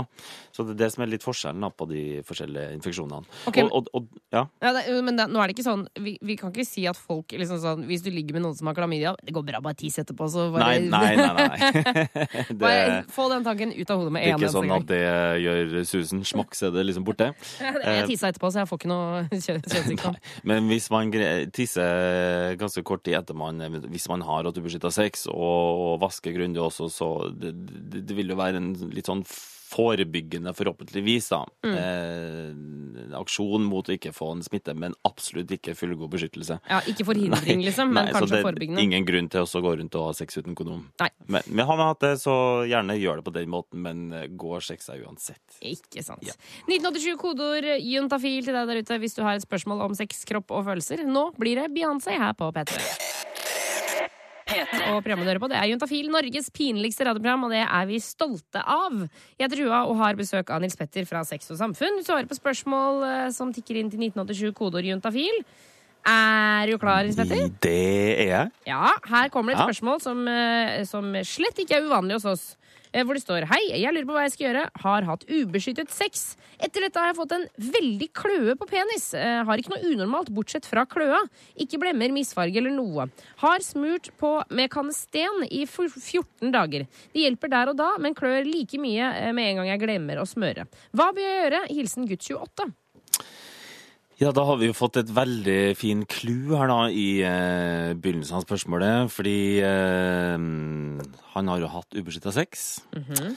[0.55, 3.21] Så det er det som er litt forskjellen på de forskjellige infeksjonene.
[3.51, 4.45] Ok, og, og, og, ja.
[4.63, 6.97] Ja, det, men det, nå er det ikke sånn vi, vi kan ikke si at
[6.97, 9.77] folk liksom sånn, Hvis du ligger med noen som har klamydia, det går bra, bare
[9.77, 11.47] tiss etterpå, så bare, Nei, nei, nei.
[11.51, 12.05] nei.
[12.49, 15.03] det, bare Få den tanken ut av hodet med det er ikke sånn at det
[15.43, 16.23] gjør susen.
[16.25, 17.29] Smokk, så er det liksom borte.
[17.61, 20.17] Jeg tissa etterpå, så jeg får ikke noe kjø- kjønnssykdom.
[20.75, 21.11] Hvis man
[21.55, 26.35] tisser ganske kort tid etter man Hvis man har hatt ubeskytta sex og, og vasker
[26.35, 29.23] grundig også, så det, det, det vil jo være en litt sånn
[29.65, 31.41] forebyggende, forhåpentligvis, da.
[31.65, 31.75] Mm.
[31.77, 36.59] Eh, aksjon mot å ikke få en smitte, men absolutt ikke fullgod beskyttelse.
[36.69, 38.85] Ja, ikke forhindring, liksom, men Nei, så kanskje det forebyggende.
[38.85, 40.85] Ingen grunn til å gå rundt og ha sex uten kondom.
[41.01, 41.09] Nei.
[41.25, 42.35] Men, men har man hatt det, så
[42.69, 45.59] gjerne gjør det på den måten, men eh, gå og sjekk seg uansett.
[45.65, 46.25] Ikke sant.
[46.25, 46.37] Ja.
[46.69, 50.53] 1987 kodeord juntafil til deg der ute hvis du har et spørsmål om sex, kropp
[50.53, 51.05] og følelser.
[51.09, 52.79] Nå blir det Beyoncé her på P3.
[54.45, 54.81] P3.
[54.93, 57.97] Og programmet du hører på, det er Juntafil, Norges pinligste radioprogram, og det er vi
[58.03, 58.99] stolte av.
[59.35, 61.97] Jeg heter Rua og har besøk av Nils Petter fra Sex og Samfunn.
[61.97, 65.41] Du svarer på spørsmål eh, som tikker inn til 1987, kodeord juntafil.
[66.05, 67.49] Er du klar, Nils Petter?
[67.65, 67.73] Det
[68.21, 68.53] er jeg.
[68.69, 72.45] Ja, her kommer det et spørsmål som, eh, som slett ikke er uvanlig hos oss.
[72.95, 74.63] Eh, Hvor det står Hei, jeg lurer på hva jeg skal gjøre.
[74.85, 76.23] Har hatt ubeskyttet sex.
[76.63, 79.09] Etter dette har jeg fått en veldig kløe på penis.
[79.19, 81.19] Eh, Har ikke noe unormalt bortsett fra kløa.
[81.59, 83.09] Ikke blemmer, misfarge eller noe.
[83.43, 86.87] Har smurt på med kanesten i 14 dager.
[87.11, 90.23] Det hjelper der og da, men klør like mye eh, med en gang jeg glemmer
[90.23, 90.69] å smøre.
[90.95, 91.63] Hva bør jeg gjøre?
[91.75, 92.71] Hilsen gutt 28.
[94.15, 98.37] Ja, da har vi jo fått et veldig fin clou her da i eh, begynnelsen
[98.37, 100.37] av spørsmålet, fordi eh,
[101.33, 102.63] han har jo hatt ubeskytta sex.
[102.95, 103.35] Mhm.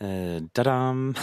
[0.00, 1.00] eh, da-dam.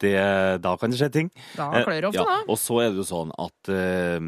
[0.00, 1.28] Da kan det skje ting.
[1.56, 2.38] Da Eh, klør det ofte, ja, da.
[2.48, 4.18] Og så er det jo sånn at eh,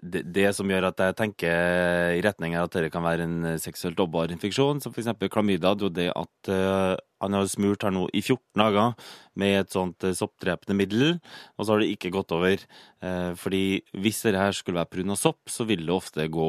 [0.00, 3.60] det, det som gjør at jeg tenker i retning av at det kan være en
[3.60, 5.12] seksuelt oppbar infeksjon, som f.eks.
[5.28, 8.94] klamydia, det er jo det at eh, han har smurt her nå i 14 dager
[9.40, 11.20] med et sånt eh, soppdrepende middel,
[11.58, 12.58] og så har det ikke gått over.
[13.00, 15.16] Eh, fordi hvis det her skulle være pga.
[15.16, 16.48] sopp, så vil det ofte gå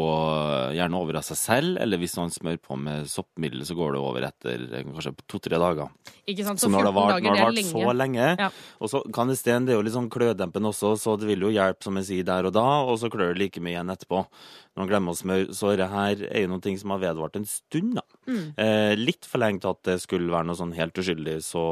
[0.71, 3.93] eh, gjerne over av seg selv, eller hvis man smør på med soppmiddel, så går
[3.95, 5.89] det over etter kanskje to-tre dager.
[6.27, 6.60] Ikke sant?
[6.60, 7.71] Så Så når det 14 har vart- dager, det det er lenge.
[7.71, 8.49] så lenge, Ja.
[8.81, 11.27] og så kan det stende en, det er jo litt sånn klødempende også, så det
[11.27, 13.75] vil jo hjelpe, som jeg sier, der og da, og så klør det like mye
[13.77, 14.25] igjen etterpå.
[14.71, 15.53] Når man glemmer å smøre.
[15.57, 18.03] Så det her er jo noe som har vedvart en stund, da.
[18.29, 18.45] Mm.
[18.55, 21.63] Eh, litt for lenge til at det skulle være noe sånn helt uskyldig, så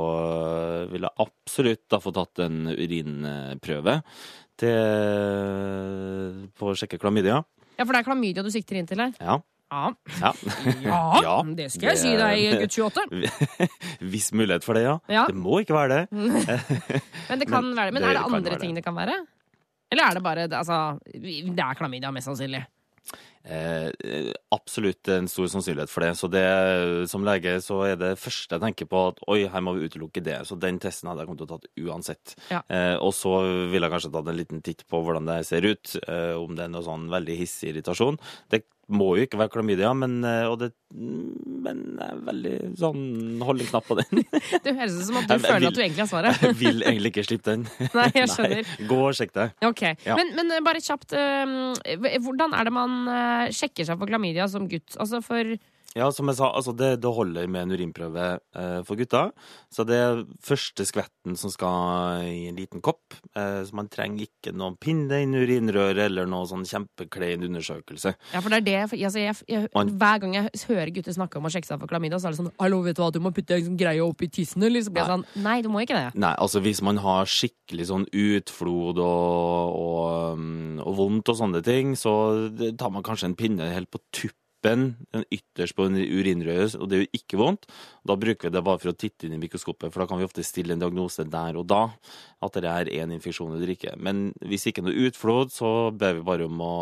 [0.92, 4.02] ville jeg absolutt da få tatt en urinprøve
[4.60, 7.40] til, på å sjekke klamydia.
[7.80, 9.16] Ja, for det er klamydia du sikter inn til her.
[9.24, 9.40] Ja.
[9.70, 9.92] Ja,
[10.82, 11.00] Ja.
[11.22, 13.60] ja, det skal jeg si deg, gutt 28.
[14.14, 14.96] Viss mulighet for det, ja.
[15.14, 15.28] Ja.
[15.30, 16.02] Det må ikke være det.
[17.30, 17.94] Men det kan Men være det.
[17.94, 18.60] Men det er det kan andre det.
[18.64, 19.20] ting det kan være?
[19.94, 20.80] Eller er det bare Altså,
[21.14, 22.64] det er klamydia, mest sannsynlig.
[23.44, 26.12] Eh, absolutt en stor sannsynlighet for det.
[26.20, 26.46] Så det,
[27.12, 30.24] som lege så er det første jeg tenker på at oi, her må vi utelukke
[30.26, 30.42] det.
[30.48, 32.36] Så den testen hadde jeg kommet til å tatt uansett.
[32.52, 32.64] Ja.
[32.68, 33.38] Eh, og så
[33.72, 35.96] ville jeg kanskje tatt en liten titt på hvordan det ser ut.
[36.06, 38.20] Eh, om det er noe sånn veldig hissig irritasjon.
[38.52, 43.02] Det må jo ikke være klamydia, men, eh, det, men jeg er veldig sånn
[43.46, 44.24] Hold en knapp på den.
[44.66, 46.42] Det høres ut som at du Jeg- føler vil- at du egentlig har svaret.
[46.42, 47.68] Jeg vil egentlig ikke slippe den.
[48.00, 48.64] Nei, jeg skjønner.
[48.66, 49.54] Nei, Gå og sjekk deg.
[49.70, 50.16] Ok, Ja.
[50.18, 52.98] men, men eh, bare kjapt eh, Hvordan er det man
[53.54, 54.98] sjekker seg for klamydia som gutt?
[54.98, 55.54] Altså for
[56.00, 58.26] Ja, som jeg sa, altså det, det holder med en urinprøve
[58.56, 59.26] eh, for gutta.
[59.74, 63.18] Så det er første skvetten som skal i en liten kopp.
[63.36, 68.16] Eh, så man trenger ikke noen pinne inn i urinrøret eller noen sånn kjempeklein undersøkelse.
[68.34, 71.38] Ja, for det er det altså, jeg, jeg, Man- Hver gang jeg hører gutter snakke
[71.42, 73.20] om å sjekke seg for klamydia, så er det sånn Hallo, vet du hva, du
[73.24, 74.82] må putte en sånn greie opp i tissen, eller?
[74.86, 76.08] Så blir jeg sånn Nei, du må ikke det.
[76.20, 81.62] Nei, altså hvis man har skikkelig sånn utflod og, og, um, og vondt og sånne
[81.66, 82.14] ting, så
[82.80, 84.36] tar man kanskje en pinne helt på tuppen,
[84.66, 84.84] den
[85.32, 87.68] ytterst på urinrøret, og det jo ikke vondt.
[88.08, 90.28] Da bruker vi det bare for å titte inn i mikroskopet, for da kan vi
[90.28, 91.86] ofte stille en diagnose der og da,
[92.44, 93.96] at det er en infeksjon eller ikke.
[93.98, 96.76] Men hvis ikke noe utflod, så ber vi bare om å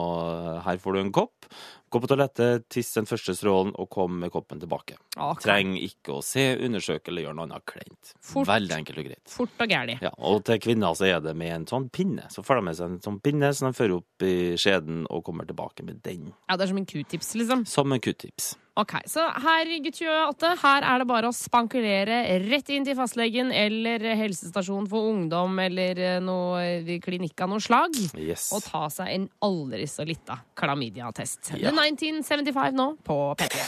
[0.65, 1.47] Her får du en kopp.
[1.89, 4.97] Gå på toalettet, tiss den første strålen, og kom med koppen tilbake.
[5.15, 5.45] Okay.
[5.45, 8.11] Trenger ikke å se, undersøke eller gjøre noe annet kleint.
[8.51, 9.23] Veldig enkelt og greit.
[9.31, 9.95] Fort og gæli.
[10.03, 12.27] Ja, og til kvinner så er det med en sånn pinne.
[12.33, 15.23] Så får de med seg en sånn pinne som de fører opp i skjeden og
[15.29, 16.33] kommer tilbake med den.
[16.49, 17.63] Ja, det er som en q-tips, liksom.
[17.71, 18.57] Som en q-tips.
[18.77, 23.49] Ok, Så her, gutt 28, her er det bare å spankulere rett inn til fastlegen
[23.49, 27.97] eller helsestasjon for ungdom eller eh, noe eh, klinikk av noe slag.
[28.21, 28.51] Yes.
[28.53, 31.55] Og ta seg en aldri så lita klamydia-test.
[31.57, 31.71] Ja.
[31.71, 33.65] The 1975 nå på P3.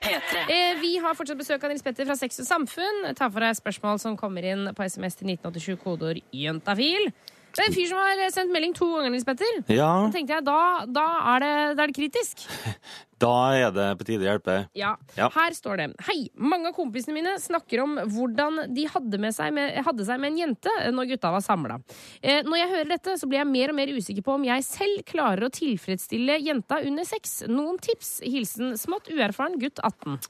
[0.00, 0.46] P3.
[0.48, 3.10] Eh, Vi har fortsatt besøk av Nils Petter fra Sex og Samfunn.
[3.18, 7.10] Ta for deg spørsmål som kommer inn på SMS til 1987, kodeord juntafil.
[7.50, 9.60] Det er en fyr som har sendt melding to ganger, Nils Petter.
[9.72, 12.44] Ja, Da tenkte jeg, da, da, er det, da er det kritisk.
[13.24, 14.56] da er det på tide å hjelpe.
[14.78, 14.92] Ja.
[15.18, 15.28] Ja.
[15.34, 19.52] Her står det Hei, mange av kompisene mine snakker om hvordan de hadde, med seg
[19.56, 21.80] med, hadde seg med en jente når gutta var samla.
[22.22, 24.66] Eh, når jeg hører dette, så blir jeg mer og mer usikker på om jeg
[24.68, 27.40] selv klarer å tilfredsstille jenta under sex.
[27.50, 28.20] Noen tips?
[28.24, 30.20] Hilsen smått uerfaren gutt 18.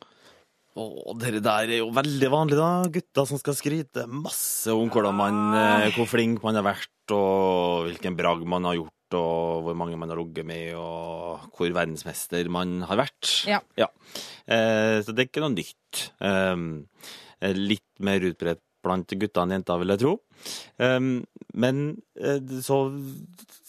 [0.80, 2.70] Å, dere der er jo veldig vanlig, da.
[2.92, 7.90] Gutter som skal skryte masse om hvordan man, eh, hvor flink man har vært, og
[7.90, 12.48] hvilken bragd man har gjort, og hvor mange man har ligget med, og hvor verdensmester
[12.52, 13.30] man har vært.
[13.50, 13.90] Ja.
[14.46, 16.06] Eh, så det er ikke noe nytt.
[16.22, 16.66] Um,
[17.40, 20.14] eh, litt mer utbredt blant gutter enn jenter, vil jeg tro.
[20.80, 21.10] Um,
[21.52, 21.82] men
[22.16, 22.86] eh, så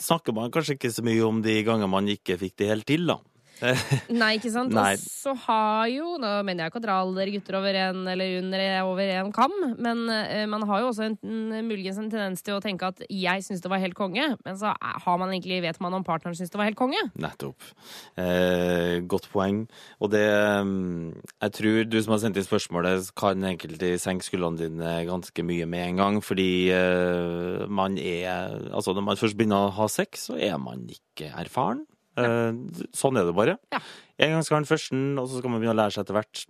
[0.01, 3.09] snakker man kanskje ikke så mye om de ganger man ikke fikk det helt til,
[3.11, 3.19] da.
[4.21, 4.73] Nei, ikke sant?
[4.73, 8.01] Og så har jo Nå mener jeg ikke å dra alle dere gutter over en
[8.09, 12.09] eller under over en kam, men uh, man har jo også en, en, muligens en
[12.11, 15.19] tendens til å tenke at jeg syns det var helt konge, men så er- har
[15.21, 16.99] man egentlig, vet man om partneren syns det var helt konge.
[17.21, 17.69] Nettopp.
[18.17, 19.63] Eh, godt poeng.
[20.01, 20.25] Og det
[20.65, 25.45] mm, Jeg tror du som har sendt inn spørsmålet, kan egentlig senke skuldrene dine ganske
[25.45, 29.87] mye med en gang, fordi eh, man er Altså, når man først begynner å ha
[29.91, 31.85] sex, så er man ikke erfaren.
[32.19, 32.51] Eh,
[32.97, 33.57] sånn er det bare.
[33.71, 33.79] Ja.
[34.21, 36.45] En gang skal man først, og så skal man begynne å lære seg etter hvert.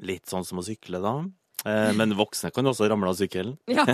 [0.00, 1.14] Litt sånn som å sykle, da.
[1.68, 3.56] Eh, men voksne kan også ramle av sykkelen.
[3.68, 3.84] Ja.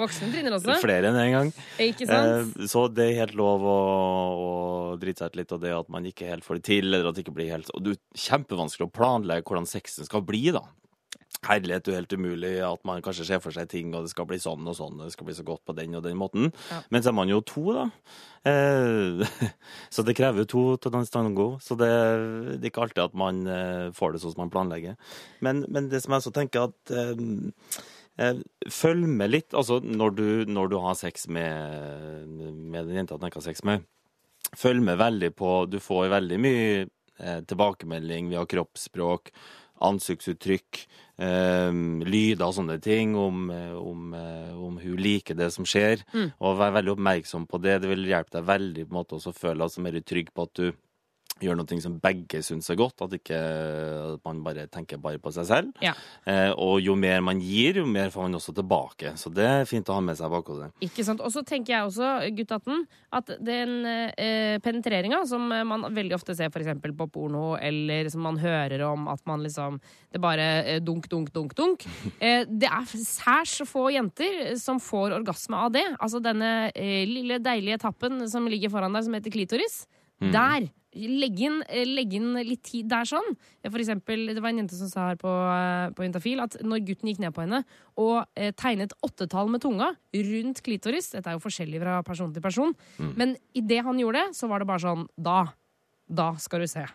[0.00, 0.78] Voksne trinner også.
[0.80, 1.50] Flere enn én en gang.
[1.84, 2.56] Ikke sant?
[2.56, 3.76] Eh, så det er helt lov å,
[4.38, 4.50] å
[5.00, 7.18] drite seg ut litt, og det at man ikke helt får det til, eller at
[7.18, 10.64] det ikke blir helt Og det er kjempevanskelig å planlegge hvordan sexen skal bli, da.
[11.46, 14.26] Herlighet, det er helt umulig at man kanskje ser for seg ting, og det skal
[14.26, 16.48] bli sånn og sånn, og det skal bli så godt på den og den måten.
[16.72, 16.80] Ja.
[16.90, 17.84] Men så er man jo to, da.
[18.48, 19.22] Eh,
[19.94, 21.50] så det krever to til å danse tango.
[21.62, 21.92] Så det,
[22.58, 24.98] det er ikke alltid at man eh, får det sånn som man planlegger.
[25.44, 27.22] Men, men det som jeg også tenker at eh,
[28.24, 28.42] eh,
[28.74, 33.30] Følg med litt, altså når du, når du har sex med, med den jenta du
[33.30, 33.86] ikke har sex med.
[34.58, 39.32] Følg med veldig på Du får veldig mye eh, tilbakemelding via kroppsspråk
[39.84, 40.80] ansiktsuttrykk,
[41.18, 41.70] eh,
[42.08, 46.04] lyder og sånne ting, om, om, eh, om hun liker det som skjer.
[46.40, 47.80] Og være veldig oppmerksom på det.
[47.82, 50.54] Det vil hjelpe deg veldig på en måte å føle deg mer trygg på at
[50.58, 50.72] du
[51.44, 53.38] gjør noe som begge syns er godt, at ikke
[54.14, 55.72] at man bare tenker bare på seg selv.
[55.84, 55.94] Ja.
[56.28, 59.14] Eh, og jo mer man gir, jo mer får man også tilbake.
[59.20, 60.70] Så det er fint å ha med seg bakhodet.
[60.84, 61.22] Ikke sant?
[61.24, 62.84] Og så tenker jeg også, guttatten,
[63.14, 66.74] at den eh, penetreringa som man veldig ofte ser f.eks.
[66.98, 69.80] på porno, eller som man hører om at man liksom
[70.12, 71.86] Det bare eh, dunk, dunk, dunk, dunk.
[72.18, 75.84] Eh, det er særs få jenter som får orgasme av det.
[76.02, 79.76] Altså denne eh, lille deilige tappen som ligger foran deg, som heter klitoris.
[80.18, 80.66] Der!
[80.98, 83.36] Legg inn, eh, legg inn litt tid der sånn.
[83.64, 86.84] For eksempel, det var en jente som sa her på, eh, på Juntafil at når
[86.88, 87.62] gutten gikk ned på henne
[87.96, 92.42] og eh, tegnet åttetall med tunga rundt klitoris Dette er jo forskjellig fra person til
[92.42, 92.74] person,
[93.16, 95.52] men idet han gjorde det, så var det bare sånn Da.
[96.08, 96.86] Da skal du se.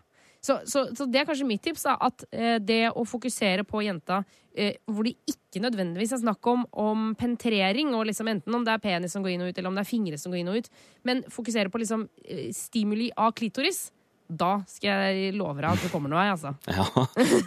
[0.44, 1.86] Så, så, så det er kanskje mitt tips.
[1.88, 4.22] da, At eh, det å fokusere på jenta
[4.52, 8.76] eh, hvor det ikke nødvendigvis er snakk om, om penetrering, og liksom enten om det
[8.76, 10.52] er penis som går inn og ut, eller om det er fingre som går inn
[10.52, 10.72] og ut,
[11.08, 13.86] men fokusere på liksom eh, stimuli av klitoris,
[14.34, 16.54] da skal jeg love deg at det kommer noe vei, altså.
[16.80, 16.86] Ja,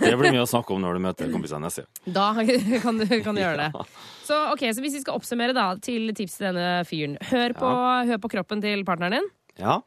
[0.01, 2.12] Det blir mye å snakke om når du møter kompisene neste gang.
[2.16, 2.26] Da
[2.84, 3.86] kan du, kan du gjøre det.
[4.26, 7.16] Så, ok, så hvis vi skal oppsummere da til tips til denne fyren.
[7.32, 7.72] Hør på,
[8.12, 9.34] hør på kroppen til partneren din.
[9.61, 9.80] Ja.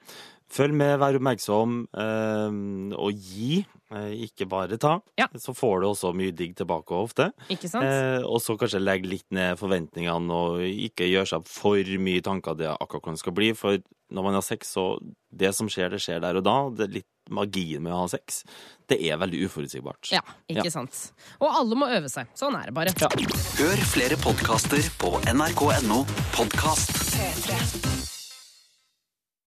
[0.49, 3.59] Følg med, vær oppmerksom, eh, og gi,
[3.93, 4.95] eh, ikke bare ta.
[5.19, 5.27] Ja.
[5.37, 7.29] Så får du også mye digg tilbake ofte.
[7.53, 7.85] Ikke sant?
[7.85, 12.57] Eh, og så kanskje legge litt ned forventningene, og ikke gjøre seg for mye tanker
[12.57, 13.51] det akkurat hvordan skal bli.
[13.53, 13.77] For
[14.09, 14.97] når man har sex, så
[15.31, 16.57] det som skjer, det skjer der og da.
[16.73, 18.41] Det er litt magien med å ha sex.
[18.89, 20.09] Det er veldig uforutsigbart.
[20.11, 20.69] Ja, ikke Ja.
[20.71, 21.11] sant.
[21.39, 22.25] Og alle må øve seg.
[22.33, 22.89] Sånn er det bare.
[22.89, 26.89] Hør flere podkaster på nrk.no podkast.
[27.13, 27.98] P3.